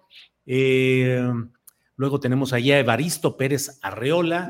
eh, 0.53 1.33
luego 1.95 2.19
tenemos 2.19 2.53
allá 2.53 2.81
Evaristo 2.81 3.37
Pérez 3.37 3.79
Arreola, 3.83 4.49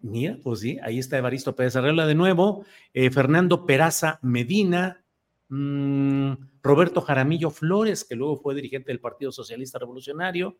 Mira, 0.00 0.38
pues 0.42 0.60
sí, 0.60 0.78
ahí 0.82 0.98
está 0.98 1.16
Evaristo 1.16 1.56
Pérez 1.56 1.74
Arreola 1.76 2.06
de 2.06 2.14
nuevo, 2.14 2.66
eh, 2.92 3.10
Fernando 3.10 3.64
Peraza 3.64 4.18
Medina, 4.20 5.02
mmm, 5.48 6.32
Roberto 6.62 7.00
Jaramillo 7.00 7.48
Flores, 7.48 8.04
que 8.04 8.16
luego 8.16 8.36
fue 8.36 8.54
dirigente 8.54 8.92
del 8.92 9.00
Partido 9.00 9.32
Socialista 9.32 9.78
Revolucionario, 9.78 10.58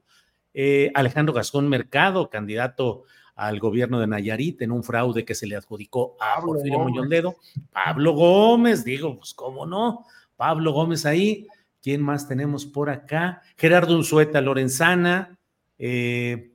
eh, 0.54 0.90
Alejandro 0.94 1.34
Gascón 1.34 1.68
Mercado, 1.68 2.30
candidato 2.30 3.04
al 3.34 3.60
gobierno 3.60 4.00
de 4.00 4.06
Nayarit 4.06 4.62
en 4.62 4.72
un 4.72 4.82
fraude 4.82 5.26
que 5.26 5.34
se 5.34 5.46
le 5.46 5.56
adjudicó 5.56 6.16
a 6.20 6.36
Pablo 6.36 6.54
Porfirio 6.54 6.78
Muñoz 6.78 7.06
Ledo. 7.06 7.36
Pablo 7.70 8.12
Gómez, 8.12 8.82
digo, 8.82 9.14
pues 9.18 9.34
cómo 9.34 9.66
no, 9.66 10.06
Pablo 10.36 10.72
Gómez 10.72 11.04
ahí. 11.04 11.46
¿Quién 11.82 12.02
más 12.02 12.28
tenemos 12.28 12.66
por 12.66 12.90
acá? 12.90 13.42
Gerardo 13.56 13.96
Unzueta 13.96 14.40
Lorenzana. 14.40 15.38
Eh, 15.78 16.52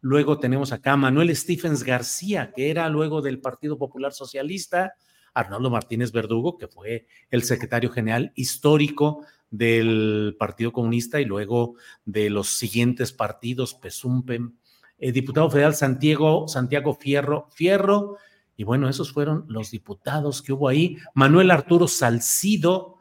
luego 0.00 0.38
tenemos 0.38 0.72
acá 0.72 0.96
Manuel 0.96 1.34
Stephens 1.34 1.84
García, 1.84 2.52
que 2.54 2.70
era 2.70 2.88
luego 2.88 3.22
del 3.22 3.40
Partido 3.40 3.78
Popular 3.78 4.12
Socialista. 4.12 4.94
Arnoldo 5.34 5.70
Martínez 5.70 6.12
Verdugo, 6.12 6.58
que 6.58 6.68
fue 6.68 7.06
el 7.30 7.42
secretario 7.44 7.90
general 7.90 8.32
histórico 8.34 9.24
del 9.50 10.36
Partido 10.38 10.72
Comunista 10.72 11.20
y 11.20 11.24
luego 11.24 11.74
de 12.04 12.28
los 12.28 12.48
siguientes 12.48 13.12
partidos, 13.12 13.74
Pesumpen, 13.74 14.58
eh, 14.98 15.12
diputado 15.12 15.50
federal 15.50 15.74
Santiago, 15.74 16.48
Santiago 16.48 16.94
Fierro, 16.94 17.48
Fierro, 17.52 18.16
y 18.56 18.64
bueno, 18.64 18.88
esos 18.88 19.12
fueron 19.12 19.44
los 19.48 19.70
diputados 19.70 20.42
que 20.42 20.52
hubo 20.52 20.68
ahí. 20.68 20.98
Manuel 21.14 21.52
Arturo 21.52 21.86
Salcido, 21.86 22.96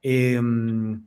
em, 0.00 1.06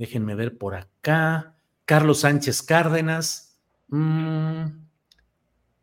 déjenme 0.00 0.34
ver 0.34 0.56
por 0.56 0.74
acá, 0.74 1.56
Carlos 1.84 2.20
Sánchez 2.20 2.62
Cárdenas, 2.62 3.60
mm, 3.88 4.64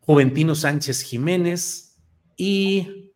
Juventino 0.00 0.56
Sánchez 0.56 1.02
Jiménez 1.02 1.96
y 2.36 3.12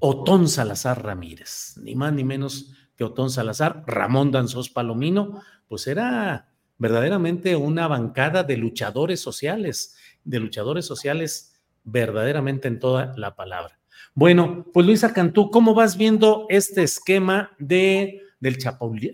Otón 0.00 0.48
Salazar 0.48 1.04
Ramírez, 1.04 1.76
ni 1.80 1.94
más 1.94 2.12
ni 2.12 2.24
menos 2.24 2.72
que 2.96 3.04
Otón 3.04 3.30
Salazar, 3.30 3.84
Ramón 3.86 4.32
Danzós 4.32 4.68
Palomino, 4.68 5.40
pues 5.68 5.86
era 5.86 6.48
verdaderamente 6.76 7.54
una 7.54 7.86
bancada 7.86 8.42
de 8.42 8.56
luchadores 8.56 9.20
sociales 9.20 9.94
de 10.24 10.40
luchadores 10.40 10.84
sociales 10.84 11.62
verdaderamente 11.84 12.66
en 12.66 12.80
toda 12.80 13.14
la 13.16 13.36
palabra. 13.36 13.78
Bueno, 14.12 14.66
pues 14.72 14.84
Luisa 14.86 15.12
Cantú, 15.12 15.52
¿cómo 15.52 15.72
vas 15.72 15.96
viendo 15.96 16.46
este 16.48 16.82
esquema 16.82 17.52
de, 17.60 18.21
del, 18.42 18.58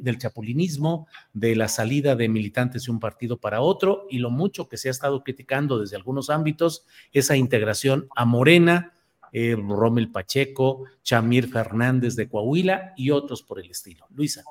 del 0.00 0.18
chapulinismo, 0.18 1.06
de 1.35 1.54
la 1.54 1.68
salida 1.68 2.16
de 2.16 2.30
militantes 2.30 2.85
de 2.85 2.90
un 2.90 2.99
partido 2.99 3.37
para 3.37 3.61
otro 3.61 4.06
y 4.11 4.18
lo 4.18 4.30
mucho 4.30 4.68
que 4.68 4.78
se 4.78 4.88
ha 4.88 4.90
estado 4.90 5.23
criticando 5.23 5.78
desde 5.78 5.97
algunos 5.97 6.30
ámbitos, 6.30 6.87
esa 7.12 7.37
integración 7.37 8.08
a 8.16 8.25
Morena, 8.25 8.94
eh, 9.32 9.54
Rommel 9.54 10.11
Pacheco, 10.11 10.85
Chamir 11.02 11.49
Fernández 11.49 12.16
de 12.16 12.26
Coahuila 12.26 12.94
y 12.97 13.11
otros 13.11 13.42
por 13.42 13.61
el 13.61 13.70
estilo? 13.70 14.06
Luisa. 14.14 14.42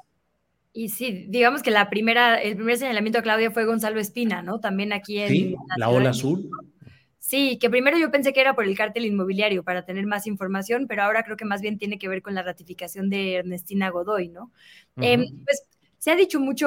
Y 0.73 0.89
sí, 0.89 1.25
digamos 1.27 1.63
que 1.63 1.71
la 1.71 1.89
primera, 1.89 2.39
el 2.39 2.55
primer 2.55 2.77
señalamiento 2.77 3.17
a 3.17 3.23
Claudia 3.23 3.49
fue 3.49 3.65
Gonzalo 3.65 3.99
Espina, 3.99 4.43
¿no? 4.43 4.59
También 4.59 4.93
aquí 4.93 5.17
en. 5.17 5.29
Sí, 5.29 5.55
la, 5.75 5.89
ola 5.89 6.11
azul. 6.11 6.51
Sí, 7.27 7.57
que 7.59 7.69
primero 7.69 7.97
yo 7.97 8.09
pensé 8.09 8.31
que 8.31 8.39
era 8.39 8.55
por 8.55 8.63
el 8.63 8.77
cártel 8.77 9.05
inmobiliario 9.05 9.61
para 9.61 9.83
tener 9.83 10.05
más 10.05 10.27
información, 10.27 10.87
pero 10.87 11.03
ahora 11.03 11.23
creo 11.23 11.35
que 11.35 11.43
más 11.43 11.59
bien 11.61 11.77
tiene 11.77 11.99
que 11.99 12.07
ver 12.07 12.21
con 12.21 12.33
la 12.33 12.41
ratificación 12.41 13.09
de 13.09 13.33
Ernestina 13.35 13.89
Godoy, 13.89 14.29
¿no? 14.29 14.53
Em, 15.01 15.25
pues 15.43 15.63
se 15.97 16.11
ha 16.11 16.15
dicho 16.15 16.39
mucho, 16.39 16.65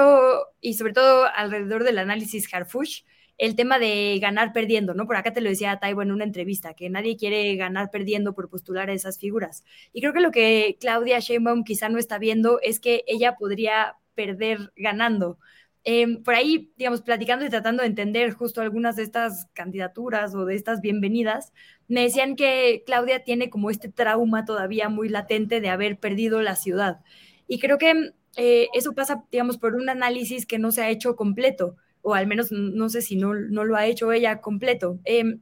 y 0.61 0.75
sobre 0.75 0.93
todo 0.93 1.25
alrededor 1.35 1.83
del 1.83 1.97
análisis 1.99 2.53
Harfush, 2.53 3.05
el 3.39 3.57
tema 3.57 3.79
de 3.79 4.19
ganar 4.21 4.53
perdiendo, 4.53 4.93
¿no? 4.93 5.07
Por 5.07 5.17
acá 5.17 5.33
te 5.33 5.41
lo 5.41 5.49
decía 5.49 5.79
Taibo 5.81 6.03
en 6.03 6.13
una 6.13 6.25
entrevista, 6.25 6.75
que 6.75 6.91
nadie 6.91 7.17
quiere 7.17 7.57
ganar 7.57 7.91
perdiendo 7.91 8.35
por 8.35 8.51
postular 8.51 8.91
a 8.91 8.93
esas 8.93 9.19
figuras. 9.19 9.65
Y 9.95 10.03
creo 10.03 10.13
que 10.13 10.21
lo 10.21 10.31
que 10.31 10.77
Claudia 10.79 11.21
Sheinbaum 11.21 11.65
quizá 11.65 11.89
no 11.89 11.99
está 11.99 12.19
viendo 12.19 12.61
es 12.61 12.81
que 12.81 13.03
ella 13.07 13.35
podría 13.37 13.97
perder 14.15 14.75
ganando. 14.77 15.39
Em, 15.85 16.23
por 16.23 16.35
ahí, 16.35 16.73
digamos, 16.77 17.03
platicando 17.03 17.45
y 17.45 17.51
tratando 17.51 17.83
de 17.83 17.89
entender 17.89 18.33
justo 18.33 18.61
algunas 18.61 18.97
de 18.97 19.03
estas 19.03 19.47
candidaturas 19.55 20.35
o 20.35 20.45
de 20.45 20.55
estas 20.55 20.81
bienvenidas, 20.81 21.53
me 21.89 22.03
decían 22.03 22.37
que 22.37 22.83
Claudia 22.87 23.25
tiene 23.25 23.51
como 23.51 23.71
este 23.71 23.89
trauma 23.89 24.45
todavía 24.45 24.89
muy 24.89 25.09
latente 25.09 25.61
de 25.61 25.71
haber 25.71 25.99
perdido 25.99 26.43
la 26.43 26.57
ciudad. 26.57 27.01
Y 27.49 27.59
creo 27.59 27.79
que 27.79 28.13
eh, 28.37 28.69
eso 28.75 28.93
pasa, 28.95 29.25
digamos, 29.33 29.59
por 29.59 29.75
un 29.75 29.89
análisis 29.89 30.47
que 30.47 30.59
no 30.59 30.71
se 30.71 30.83
ha 30.83 30.91
hecho 30.91 31.17
completo 31.17 31.77
o 32.03 32.15
al 32.15 32.27
menos 32.27 32.51
no 32.53 32.89
sé 32.89 33.03
si 33.03 33.17
no, 33.17 33.35
no 33.35 33.65
lo 33.65 33.77
ha 33.77 33.87
hecho 33.87 34.13
ella 34.13 34.41
completo. 34.41 34.99
Em, 35.05 35.41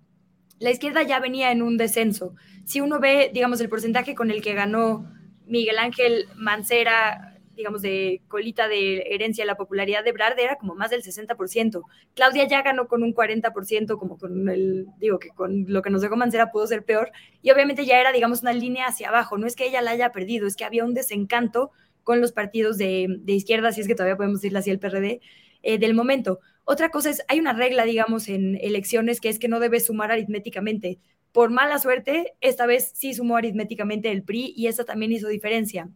la 0.59 0.71
izquierda 0.71 1.03
ya 1.03 1.21
venía 1.21 1.53
en 1.53 1.63
un 1.63 1.77
descenso. 1.77 2.35
Si 2.65 2.81
uno 2.81 2.99
ve, 2.99 3.31
digamos, 3.33 3.61
el 3.61 3.69
porcentaje 3.69 4.15
con 4.15 4.31
el 4.31 4.43
que 4.43 4.55
ganó 4.55 5.11
Miguel 5.47 5.79
Ángel 5.79 6.27
Mancera, 6.35 7.38
digamos, 7.59 7.83
de 7.83 8.23
colita 8.29 8.69
de 8.69 9.03
herencia, 9.11 9.45
la 9.45 9.57
popularidad 9.57 10.05
de 10.05 10.13
Brad 10.13 10.39
era 10.39 10.57
como 10.57 10.75
más 10.75 10.91
del 10.91 11.03
60%. 11.03 11.83
Claudia 12.15 12.47
ya 12.47 12.63
ganó 12.63 12.89
con 12.89 13.03
un 13.03 13.13
40%, 13.13 13.99
como 13.99 14.17
con 14.17 14.49
el, 14.49 14.87
digo, 14.99 15.19
que 15.19 15.29
con 15.31 15.67
lo 15.69 15.83
que 15.83 15.91
nos 15.91 16.01
dejó 16.01 16.17
Mancera 16.17 16.51
pudo 16.51 16.67
ser 16.67 16.85
peor. 16.85 17.11
Y 17.43 17.51
obviamente 17.51 17.85
ya 17.85 18.01
era, 18.01 18.13
digamos, 18.13 18.43
una 18.43 18.53
línea 18.55 18.87
hacia 18.87 19.09
abajo. 19.09 19.37
No 19.37 19.47
es 19.47 19.57
que 19.57 19.67
ella 19.67 19.83
la 19.83 19.91
haya 19.91 20.13
perdido, 20.13 20.47
es 20.47 20.57
que 20.57 20.65
había 20.65 20.85
un 20.85 20.95
desencanto 20.95 21.73
con 22.05 22.21
los 22.23 22.33
partidos 22.33 22.79
de, 22.79 23.07
de 23.21 23.33
izquierda, 23.35 23.73
si 23.73 23.83
es 23.83 23.89
que 23.89 23.95
todavía 23.95 24.17
podemos 24.17 24.41
decirle 24.41 24.61
así 24.61 24.71
el 24.71 24.79
PRD, 24.79 25.21
eh, 25.63 25.79
del 25.79 25.95
momento. 25.95 26.39
Otra 26.65 26.91
cosa 26.91 27.11
es, 27.11 27.23
hay 27.29 27.41
una 27.41 27.53
regla, 27.53 27.85
digamos, 27.85 28.29
en 28.29 28.57
elecciones 28.61 29.21
que 29.21 29.29
es 29.29 29.39
que 29.39 29.49
no 29.49 29.59
debes 29.61 29.87
sumar 29.87 30.13
aritméticamente. 30.13 31.01
Por 31.33 31.51
mala 31.51 31.79
suerte, 31.79 32.35
esta 32.41 32.67
vez 32.67 32.93
sí 32.95 33.15
sumó 33.15 33.37
aritméticamente 33.37 34.11
el 34.11 34.23
PRI 34.23 34.55
y 34.57 34.69
esa 34.69 34.85
también 34.85 35.13
hizo 35.13 35.29
diferencia. 35.29 35.91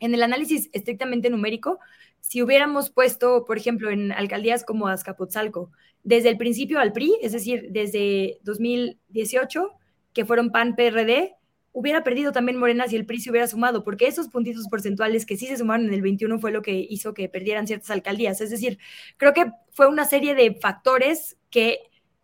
En 0.00 0.14
el 0.14 0.22
análisis 0.22 0.70
estrictamente 0.72 1.30
numérico, 1.30 1.78
si 2.20 2.42
hubiéramos 2.42 2.90
puesto, 2.90 3.44
por 3.44 3.58
ejemplo, 3.58 3.90
en 3.90 4.12
alcaldías 4.12 4.64
como 4.64 4.88
Azcapotzalco, 4.88 5.70
desde 6.02 6.28
el 6.28 6.38
principio 6.38 6.80
al 6.80 6.92
PRI, 6.92 7.16
es 7.22 7.32
decir, 7.32 7.68
desde 7.70 8.38
2018, 8.42 9.72
que 10.12 10.24
fueron 10.24 10.50
PAN-PRD, 10.50 11.34
hubiera 11.72 12.02
perdido 12.02 12.32
también 12.32 12.58
Morena 12.58 12.88
si 12.88 12.96
el 12.96 13.06
PRI 13.06 13.20
se 13.20 13.30
hubiera 13.30 13.46
sumado, 13.46 13.84
porque 13.84 14.06
esos 14.06 14.28
puntitos 14.28 14.68
porcentuales 14.68 15.26
que 15.26 15.36
sí 15.36 15.46
se 15.46 15.56
sumaron 15.56 15.86
en 15.86 15.94
el 15.94 16.02
21 16.02 16.38
fue 16.38 16.50
lo 16.50 16.62
que 16.62 16.86
hizo 16.88 17.14
que 17.14 17.28
perdieran 17.28 17.66
ciertas 17.66 17.90
alcaldías. 17.90 18.40
Es 18.40 18.50
decir, 18.50 18.78
creo 19.16 19.32
que 19.32 19.52
fue 19.72 19.86
una 19.86 20.04
serie 20.04 20.34
de 20.34 20.54
factores 20.54 21.36
que 21.50 21.78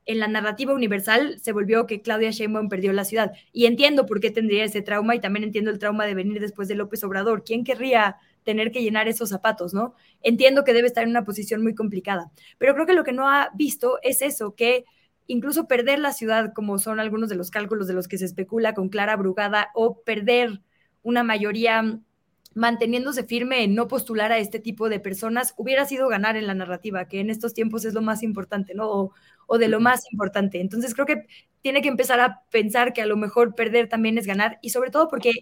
en 0.07 0.19
la 0.19 0.29
narrativa 0.29 0.75
universal 0.75 1.39
se 1.41 1.53
volvió 1.53 1.87
que 1.87 2.03
Claudia 2.03 2.31
Sheinbaum 2.31 2.69
perdió 2.69 2.93
la 2.93 3.05
ciudad. 3.05 3.33
Y 3.53 3.67
entiendo 3.67 4.07
por 4.07 4.21
qué 4.21 4.31
tendría 4.31 4.65
ese 4.65 4.83
trauma 4.83 5.15
y 5.15 5.21
también 5.21 5.45
entiendo 5.45 5.71
el 5.71 5.79
trauma 5.79 6.07
de 6.07 6.15
venir 6.15 6.41
después 6.41 6.69
de 6.69 6.75
López 6.75 7.03
Obrador. 7.05 7.45
¿Quién 7.45 7.65
querría 7.65 8.17
tener 8.43 8.71
que 8.71 8.83
llenar 8.83 9.09
esos 9.09 9.31
zapatos, 9.31 9.75
no? 9.75 9.95
Entiendo 10.23 10.65
que 10.65 10.75
debe 10.75 10.87
estar 10.87 11.05
en 11.05 11.11
una 11.11 11.25
posición 11.25 11.63
muy 11.63 11.75
complicada, 11.75 12.31
pero 12.59 12.75
creo 12.75 12.87
que 12.87 12.93
lo 12.93 13.05
que 13.05 13.13
no 13.13 13.29
ha 13.29 13.51
visto 13.55 13.99
es 14.03 14.23
eso, 14.23 14.55
que 14.55 14.85
incluso 15.27 15.67
perder 15.67 15.99
la 15.99 16.13
ciudad, 16.13 16.53
como 16.53 16.79
son 16.79 17.01
algunos 17.01 17.31
de 17.31 17.37
los 17.37 17.51
cálculos 17.51 17.89
de 17.89 17.95
los 17.95 18.07
que 18.07 18.19
se 18.19 18.27
especula 18.27 18.75
con 18.75 18.91
Clara 18.91 19.17
Brugada, 19.17 19.71
o 19.75 20.03
perder 20.03 20.61
una 21.03 21.23
mayoría 21.23 22.01
manteniéndose 22.55 23.25
firme 23.25 23.65
en 23.65 23.75
no 23.75 23.89
postular 23.89 24.31
a 24.31 24.39
este 24.39 24.61
tipo 24.61 24.89
de 24.89 25.01
personas, 25.01 25.55
hubiera 25.57 25.85
sido 25.87 26.09
ganar 26.09 26.37
en 26.37 26.47
la 26.47 26.55
narrativa, 26.55 27.09
que 27.09 27.21
en 27.21 27.31
estos 27.31 27.53
tiempos 27.53 27.85
es 27.85 27.95
lo 27.95 28.03
más 28.03 28.23
importante, 28.23 28.75
¿no? 28.75 29.11
De 29.59 29.69
lo 29.69 29.81
más 29.81 30.11
importante. 30.13 30.61
Entonces 30.61 30.95
creo 30.95 31.07
que 31.07 31.27
tiene 31.63 31.83
que 31.83 31.89
empezar 31.89 32.21
a 32.21 32.43
pensar 32.51 32.93
que 32.93 33.03
a 33.03 33.07
lo 33.07 33.17
mejor 33.17 33.55
perder 33.55 33.89
también 33.89 34.19
es 34.19 34.27
ganar, 34.27 34.59
y 34.63 34.71
sobre 34.71 34.91
todo 34.91 35.09
porque 35.09 35.33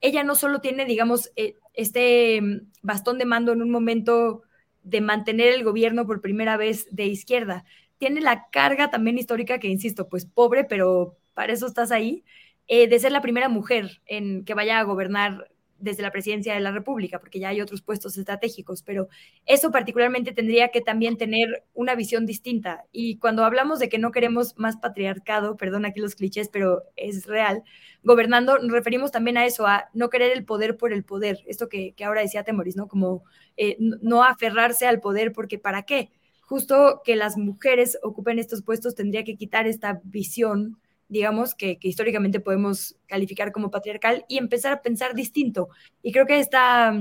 ella 0.00 0.24
no 0.24 0.34
solo 0.34 0.60
tiene, 0.60 0.84
digamos, 0.84 1.30
eh, 1.36 1.56
este 1.74 2.40
mm, 2.40 2.70
bastón 2.82 3.18
de 3.18 3.24
mando 3.26 3.52
en 3.52 3.62
un 3.62 3.70
momento 3.70 4.42
de 4.82 5.00
mantener 5.00 5.52
el 5.52 5.64
gobierno 5.64 6.06
por 6.06 6.20
primera 6.20 6.56
vez 6.56 6.86
de 6.90 7.06
izquierda, 7.06 7.64
tiene 7.98 8.20
la 8.20 8.48
carga 8.50 8.90
también 8.90 9.18
histórica 9.18 9.58
que, 9.58 9.68
insisto, 9.68 10.08
pues 10.08 10.24
pobre, 10.26 10.64
pero 10.64 11.18
para 11.34 11.52
eso 11.52 11.66
estás 11.66 11.92
ahí, 11.92 12.24
eh, 12.66 12.88
de 12.88 12.98
ser 12.98 13.12
la 13.12 13.20
primera 13.20 13.48
mujer 13.48 14.00
en 14.06 14.44
que 14.44 14.54
vaya 14.54 14.78
a 14.78 14.84
gobernar 14.84 15.49
desde 15.80 16.02
la 16.02 16.10
presidencia 16.10 16.54
de 16.54 16.60
la 16.60 16.70
República, 16.70 17.18
porque 17.18 17.40
ya 17.40 17.48
hay 17.48 17.60
otros 17.60 17.82
puestos 17.82 18.16
estratégicos, 18.18 18.82
pero 18.82 19.08
eso 19.46 19.70
particularmente 19.70 20.32
tendría 20.32 20.68
que 20.68 20.80
también 20.80 21.16
tener 21.16 21.64
una 21.74 21.94
visión 21.94 22.26
distinta. 22.26 22.84
Y 22.92 23.18
cuando 23.18 23.44
hablamos 23.44 23.78
de 23.78 23.88
que 23.88 23.98
no 23.98 24.12
queremos 24.12 24.56
más 24.58 24.76
patriarcado, 24.76 25.56
perdón 25.56 25.84
aquí 25.84 26.00
los 26.00 26.14
clichés, 26.14 26.48
pero 26.48 26.82
es 26.96 27.26
real, 27.26 27.62
gobernando, 28.02 28.58
nos 28.58 28.72
referimos 28.72 29.10
también 29.10 29.36
a 29.36 29.46
eso, 29.46 29.66
a 29.66 29.88
no 29.94 30.10
querer 30.10 30.32
el 30.32 30.44
poder 30.44 30.76
por 30.76 30.92
el 30.92 31.04
poder, 31.04 31.40
esto 31.46 31.68
que, 31.68 31.94
ahora 32.04 32.22
decía 32.22 32.44
Temoris, 32.44 32.76
¿no? 32.76 32.88
Como 32.88 33.24
eh, 33.56 33.76
no 33.78 34.24
aferrarse 34.24 34.86
al 34.86 35.00
poder, 35.00 35.32
porque 35.32 35.58
¿para 35.58 35.82
qué? 35.82 36.10
justo 36.50 37.02
que 37.04 37.14
las 37.14 37.36
mujeres 37.36 37.96
ocupen 38.02 38.40
estos 38.40 38.62
puestos 38.62 38.96
tendría 38.96 39.22
que 39.22 39.36
quitar 39.36 39.68
esta 39.68 40.00
visión, 40.02 40.79
digamos, 41.10 41.54
que, 41.54 41.78
históricamente 41.82 42.40
podemos 42.40 42.96
calificar 43.06 43.52
como 43.52 43.70
patriarcal 43.70 44.24
y 44.28 44.38
empezar 44.38 44.72
a 44.72 44.80
pensar 44.80 45.14
distinto. 45.14 45.68
Y 46.02 46.12
creo 46.12 46.24
que 46.24 46.38
esta 46.38 46.94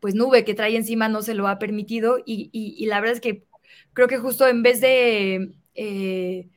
pues 0.00 0.14
nube 0.14 0.44
que 0.44 0.52
trae 0.52 0.76
encima 0.76 1.08
no 1.08 1.22
se 1.22 1.32
lo 1.32 1.48
ha 1.48 1.58
permitido 1.58 2.18
y, 2.26 2.84
la 2.86 3.00
verdad 3.00 3.14
es 3.14 3.20
que 3.22 3.46
creo 3.94 4.06
que 4.06 4.18
justo 4.18 4.46
en 4.46 4.62
vez 4.62 4.82
de, 4.82 5.54
eh, 5.74 6.48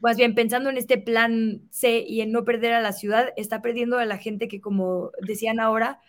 más 0.00 0.16
bien 0.16 0.34
pensando 0.34 0.70
en 0.70 0.76
este 0.76 0.98
plan 0.98 1.62
C 1.70 2.04
y 2.04 2.22
en 2.22 2.32
no 2.32 2.44
perder 2.44 2.72
a 2.72 2.80
la 2.80 2.92
ciudad, 2.92 3.32
está 3.36 3.62
perdiendo 3.62 3.98
a 3.98 4.06
la 4.06 4.18
gente 4.18 4.48
que, 4.48 4.60
como 4.60 5.12
decían 5.22 5.60
ahora, 5.60 6.00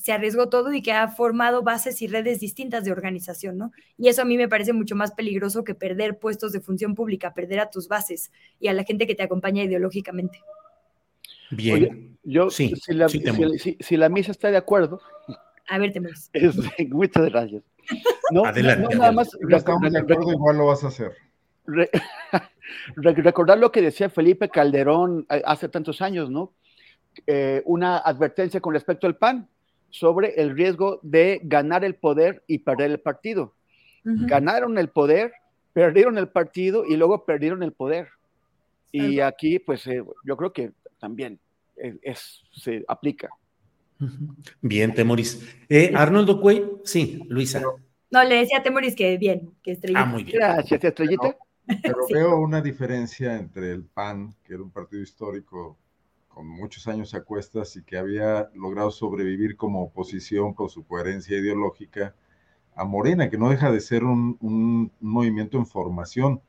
se 0.00 0.12
arriesgó 0.12 0.48
todo 0.48 0.72
y 0.72 0.80
que 0.80 0.92
ha 0.92 1.08
formado 1.08 1.62
bases 1.62 2.00
y 2.00 2.06
redes 2.06 2.40
distintas 2.40 2.84
de 2.84 2.92
organización, 2.92 3.58
¿no? 3.58 3.72
Y 3.98 4.08
eso 4.08 4.22
a 4.22 4.24
mí 4.24 4.38
me 4.38 4.48
parece 4.48 4.72
mucho 4.72 4.96
más 4.96 5.12
peligroso 5.12 5.62
que 5.62 5.74
perder 5.74 6.18
puestos 6.18 6.52
de 6.52 6.60
función 6.60 6.94
pública, 6.94 7.34
perder 7.34 7.60
a 7.60 7.70
tus 7.70 7.86
bases 7.86 8.32
y 8.58 8.68
a 8.68 8.72
la 8.72 8.84
gente 8.84 9.06
que 9.06 9.14
te 9.14 9.22
acompaña 9.22 9.62
ideológicamente. 9.62 10.40
Bien. 11.50 12.16
yo, 12.22 12.48
si, 12.48 12.72
la, 12.88 13.08
si, 13.08 13.96
la, 13.96 14.08
misa 14.08 14.30
está 14.30 14.50
de 14.50 14.56
acuerdo. 14.56 15.02
A 15.68 15.78
ver, 15.78 15.92
Temoris. 15.92 16.30
muchas 16.88 17.26
gracias. 17.26 17.62
No, 18.32 18.44
Adelante. 18.46 18.96
nada 18.96 19.12
más. 19.12 19.36
igual 19.38 20.56
lo 20.56 20.66
vas 20.66 20.84
a 20.84 20.88
hacer. 20.88 21.12
recordar 22.96 23.58
lo 23.58 23.70
que 23.70 23.82
decía 23.82 24.08
Felipe 24.08 24.48
Calderón 24.48 25.26
eh, 25.28 25.42
hace 25.44 25.68
tantos 25.68 26.00
años, 26.00 26.30
¿no? 26.30 26.54
Eh, 27.26 27.62
una 27.66 27.98
advertencia 27.98 28.60
con 28.60 28.72
respecto 28.72 29.06
al 29.06 29.16
PAN 29.16 29.48
sobre 29.90 30.40
el 30.40 30.56
riesgo 30.56 31.00
de 31.02 31.40
ganar 31.42 31.84
el 31.84 31.94
poder 31.94 32.42
y 32.46 32.58
perder 32.58 32.90
el 32.90 33.00
partido. 33.00 33.54
Ganaron 34.02 34.78
el 34.78 34.88
poder, 34.88 35.32
perdieron 35.72 36.16
el 36.16 36.28
partido 36.28 36.84
y 36.86 36.96
luego 36.96 37.24
perdieron 37.24 37.62
el 37.62 37.72
poder. 37.72 38.08
Y 38.92 39.20
aquí, 39.20 39.58
pues 39.58 39.86
eh, 39.86 40.02
yo 40.24 40.36
creo 40.36 40.52
que 40.52 40.72
también 40.98 41.38
es, 41.76 42.42
se 42.52 42.84
aplica. 42.88 43.30
Bien, 44.62 44.94
Temoris. 44.94 45.56
Eh, 45.68 45.92
Arnoldo 45.94 46.40
Cuey, 46.40 46.64
sí, 46.84 47.20
Luisa. 47.28 47.62
no, 48.10 48.24
le 48.24 48.36
decía 48.36 48.58
a 48.58 48.62
Temoris 48.62 48.96
que 48.96 49.18
bien, 49.18 49.52
que 49.62 49.72
estrellita. 49.72 50.00
Ah, 50.00 50.06
muy 50.06 50.24
bien. 50.24 50.38
Gracias, 50.38 50.82
estrellita. 50.82 51.36
Pero, 51.82 51.98
veo 52.12 52.40
una 52.40 52.60
diferencia 52.60 53.36
entre 53.36 53.70
el 53.70 53.84
PAN, 53.84 54.34
que 54.42 54.54
era 54.54 54.62
un 54.62 54.70
partido 54.70 55.02
histórico 55.02 55.78
con 56.30 56.48
muchos 56.48 56.88
años 56.88 57.14
a 57.14 57.22
cuestas 57.22 57.76
y 57.76 57.82
que 57.82 57.98
había 57.98 58.50
logrado 58.54 58.90
sobrevivir 58.90 59.56
como 59.56 59.82
oposición 59.82 60.54
con 60.54 60.70
su 60.70 60.86
coherencia 60.86 61.36
ideológica 61.36 62.14
a 62.74 62.84
Morena, 62.84 63.28
que 63.28 63.36
no 63.36 63.50
deja 63.50 63.70
de 63.70 63.80
ser 63.80 64.04
un, 64.04 64.90
movimiento 65.00 65.58
en 65.58 65.66
formación. 65.66 66.40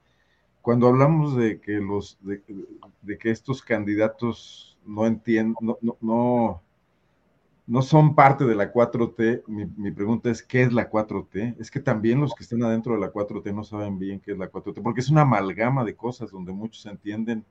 Cuando 0.61 0.87
hablamos 0.87 1.35
de 1.35 1.59
que 1.59 1.73
los 1.73 2.19
de, 2.21 3.17
que 3.17 3.31
estos 3.31 3.63
candidatos 3.63 4.77
no 4.85 5.07
entienden, 5.07 5.55
no, 5.59 5.77
no, 5.99 6.61
no, 7.65 7.81
son 7.81 8.15
parte 8.15 8.45
de 8.45 8.55
la 8.55 8.71
4T, 8.71 9.43
mi, 9.47 9.65
mi, 9.65 9.91
pregunta 9.91 10.29
es, 10.29 10.43
¿qué 10.43 10.61
es 10.61 10.71
la 10.71 10.89
4T? 10.91 11.55
Es 11.59 11.71
que 11.71 11.79
también 11.79 12.21
los 12.21 12.35
que 12.35 12.43
están 12.43 12.63
adentro 12.63 12.93
de 12.93 12.99
la 12.99 13.11
4T 13.11 13.53
no 13.53 13.63
saben 13.63 13.97
bien 13.97 14.19
qué 14.19 14.33
es 14.33 14.37
la 14.37 14.51
4T, 14.51 14.81
porque 14.83 15.01
es 15.01 15.09
una 15.09 15.21
amalgama 15.21 15.83
de 15.83 15.95
cosas 15.95 16.29
donde 16.31 16.53
muchos 16.53 16.85
entienden 16.85 17.43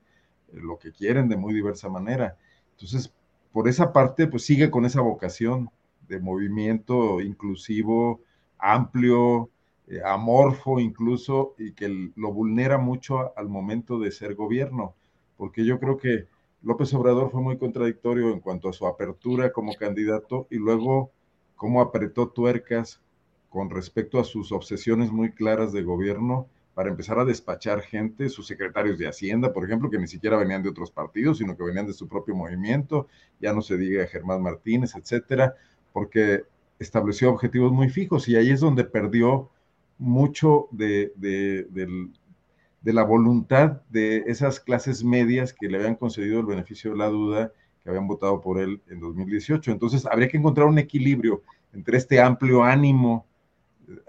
lo 0.53 0.77
que 0.77 0.91
quieren 0.91 1.29
de 1.29 1.37
muy 1.37 1.53
diversa 1.53 1.89
manera. 1.89 2.37
Entonces, 2.71 3.13
por 3.51 3.67
esa 3.67 3.93
parte, 3.93 4.27
pues 4.27 4.43
sigue 4.43 4.71
con 4.71 4.85
esa 4.85 5.01
vocación 5.01 5.69
de 6.07 6.19
movimiento 6.19 7.21
inclusivo, 7.21 8.21
amplio, 8.57 9.49
eh, 9.87 10.01
amorfo 10.05 10.79
incluso, 10.79 11.55
y 11.57 11.73
que 11.73 12.11
lo 12.15 12.31
vulnera 12.31 12.77
mucho 12.77 13.37
al 13.37 13.49
momento 13.49 13.99
de 13.99 14.11
ser 14.11 14.35
gobierno, 14.35 14.93
porque 15.37 15.65
yo 15.65 15.79
creo 15.79 15.97
que 15.97 16.27
López 16.63 16.93
Obrador 16.93 17.31
fue 17.31 17.41
muy 17.41 17.57
contradictorio 17.57 18.31
en 18.31 18.39
cuanto 18.39 18.69
a 18.69 18.73
su 18.73 18.85
apertura 18.85 19.51
como 19.51 19.73
candidato 19.73 20.47
y 20.51 20.57
luego 20.57 21.11
cómo 21.55 21.81
apretó 21.81 22.29
tuercas 22.29 23.01
con 23.49 23.69
respecto 23.69 24.19
a 24.19 24.23
sus 24.23 24.51
obsesiones 24.51 25.11
muy 25.11 25.31
claras 25.31 25.71
de 25.71 25.81
gobierno 25.81 26.47
para 26.73 26.89
empezar 26.89 27.19
a 27.19 27.25
despachar 27.25 27.81
gente, 27.81 28.29
sus 28.29 28.47
secretarios 28.47 28.97
de 28.97 29.07
Hacienda, 29.07 29.51
por 29.51 29.65
ejemplo, 29.65 29.89
que 29.89 29.99
ni 29.99 30.07
siquiera 30.07 30.37
venían 30.37 30.63
de 30.63 30.69
otros 30.69 30.91
partidos, 30.91 31.39
sino 31.39 31.55
que 31.57 31.63
venían 31.63 31.87
de 31.87 31.93
su 31.93 32.07
propio 32.07 32.35
movimiento, 32.35 33.07
ya 33.39 33.53
no 33.53 33.61
se 33.61 33.77
diga 33.77 34.07
Germán 34.07 34.41
Martínez, 34.41 34.95
etcétera, 34.95 35.55
porque 35.91 36.43
estableció 36.79 37.29
objetivos 37.29 37.71
muy 37.71 37.89
fijos 37.89 38.27
y 38.27 38.35
ahí 38.35 38.49
es 38.49 38.61
donde 38.61 38.83
perdió 38.85 39.49
mucho 39.97 40.67
de, 40.71 41.11
de 41.15 42.93
la 42.93 43.03
voluntad 43.03 43.81
de 43.89 44.23
esas 44.27 44.59
clases 44.59 45.03
medias 45.03 45.53
que 45.53 45.67
le 45.67 45.77
habían 45.77 45.95
concedido 45.95 46.39
el 46.39 46.45
beneficio 46.45 46.91
de 46.91 46.97
la 46.97 47.07
duda, 47.07 47.51
que 47.83 47.89
habían 47.89 48.07
votado 48.07 48.41
por 48.41 48.59
él 48.59 48.81
en 48.89 48.99
2018. 48.99 49.71
Entonces, 49.71 50.05
habría 50.05 50.27
que 50.27 50.37
encontrar 50.37 50.67
un 50.67 50.79
equilibrio 50.79 51.43
entre 51.73 51.97
este 51.97 52.19
amplio 52.19 52.63
ánimo 52.63 53.25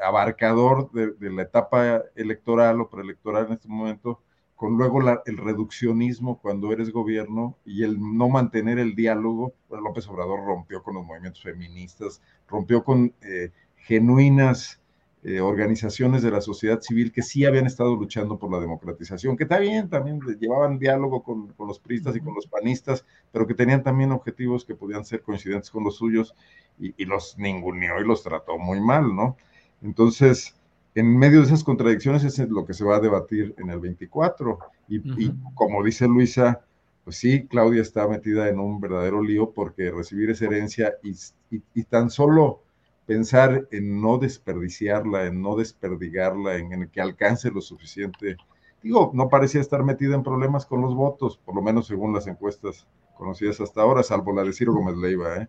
abarcador 0.02 0.90
de, 0.92 1.30
la 1.30 1.42
etapa 1.42 2.02
electoral 2.14 2.80
o 2.80 2.88
preelectoral 2.88 3.46
en 3.46 3.52
este 3.54 3.68
momento, 3.68 4.20
con 4.56 4.76
luego 4.76 5.00
el 5.26 5.36
reduccionismo 5.38 6.38
cuando 6.40 6.72
eres 6.72 6.92
gobierno 6.92 7.56
y 7.64 7.82
el 7.82 7.98
no 8.00 8.28
mantener 8.28 8.78
el 8.78 8.94
diálogo. 8.94 9.54
Bueno, 9.68 9.84
López 9.84 10.08
Obrador 10.08 10.44
rompió 10.44 10.82
con 10.82 10.94
los 10.94 11.04
movimientos 11.04 11.42
feministas, 11.42 12.22
rompió 12.48 12.84
con 12.84 13.12
eh, 13.22 13.50
genuinas 13.76 14.80
eh, 15.24 15.40
organizaciones 15.40 16.22
de 16.22 16.32
la 16.32 16.40
sociedad 16.40 16.80
civil 16.80 17.12
que 17.12 17.22
sí 17.22 17.44
habían 17.44 17.66
estado 17.66 17.94
luchando 17.94 18.38
por 18.38 18.50
la 18.50 18.58
democratización, 18.58 19.36
que 19.36 19.44
está 19.44 19.60
bien, 19.60 19.88
también 19.88 20.20
llevaban 20.40 20.80
diálogo 20.80 21.22
con, 21.22 21.54
los 21.58 21.78
priistas 21.78 22.16
y 22.16 22.20
con 22.20 22.34
los 22.34 22.48
panistas, 22.48 23.04
pero 23.30 23.46
que 23.46 23.54
tenían 23.54 23.84
también 23.84 24.10
objetivos 24.10 24.64
que 24.64 24.74
podían 24.74 25.04
ser 25.04 25.22
coincidentes 25.22 25.70
con 25.70 25.84
los 25.84 25.96
suyos 25.96 26.34
y, 26.76 26.92
y 27.00 27.04
los 27.04 27.38
ninguneó 27.38 28.00
y 28.00 28.04
los 28.04 28.24
trató 28.24 28.58
muy 28.58 28.80
mal, 28.80 29.14
¿no? 29.14 29.36
Entonces, 29.82 30.54
en 30.94 31.18
medio 31.18 31.40
de 31.40 31.46
esas 31.46 31.64
contradicciones 31.64 32.24
es 32.24 32.38
lo 32.48 32.64
que 32.64 32.74
se 32.74 32.84
va 32.84 32.96
a 32.96 33.00
debatir 33.00 33.54
en 33.58 33.70
el 33.70 33.80
24. 33.80 34.58
Y, 34.88 35.32
como 35.54 35.82
dice 35.82 36.06
Luisa, 36.06 36.64
pues 37.04 37.16
sí, 37.16 37.46
Claudia 37.46 37.82
está 37.82 38.06
metida 38.06 38.48
en 38.48 38.60
un 38.60 38.80
verdadero 38.80 39.22
lío 39.22 39.52
porque 39.52 39.90
recibir 39.90 40.30
esa 40.30 40.44
herencia 40.44 40.94
y, 41.02 41.82
tan 41.84 42.10
solo 42.10 42.62
pensar 43.06 43.66
en 43.72 44.00
no 44.00 44.18
desperdiciarla, 44.18 45.26
en 45.26 45.42
no 45.42 45.56
desperdigarla, 45.56 46.56
en, 46.56 46.88
que 46.88 47.00
alcance 47.00 47.50
lo 47.50 47.60
suficiente. 47.60 48.36
Digo, 48.82 49.10
no 49.14 49.28
parecía 49.28 49.60
estar 49.60 49.82
metida 49.82 50.14
en 50.14 50.22
problemas 50.22 50.66
con 50.66 50.80
los 50.80 50.94
votos, 50.94 51.38
por 51.38 51.54
lo 51.54 51.62
menos 51.62 51.86
según 51.86 52.12
las 52.12 52.26
encuestas 52.26 52.86
conocidas 53.16 53.60
hasta 53.60 53.80
ahora, 53.80 54.02
salvo 54.02 54.32
la 54.34 54.44
de 54.44 54.52
Ciro 54.52 54.72
Gómez 54.72 54.96
Leiva, 54.96 55.36
¿eh? 55.36 55.48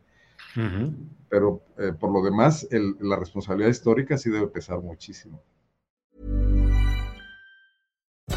Pero 1.29 1.63
eh, 1.77 1.93
por 1.99 2.11
lo 2.11 2.23
demás, 2.23 2.67
el, 2.71 2.95
la 2.99 3.15
responsabilidad 3.15 3.69
histórica 3.71 4.17
sí 4.17 4.29
debe 4.29 4.47
pesar 4.47 4.79
muchísimo. 4.81 5.41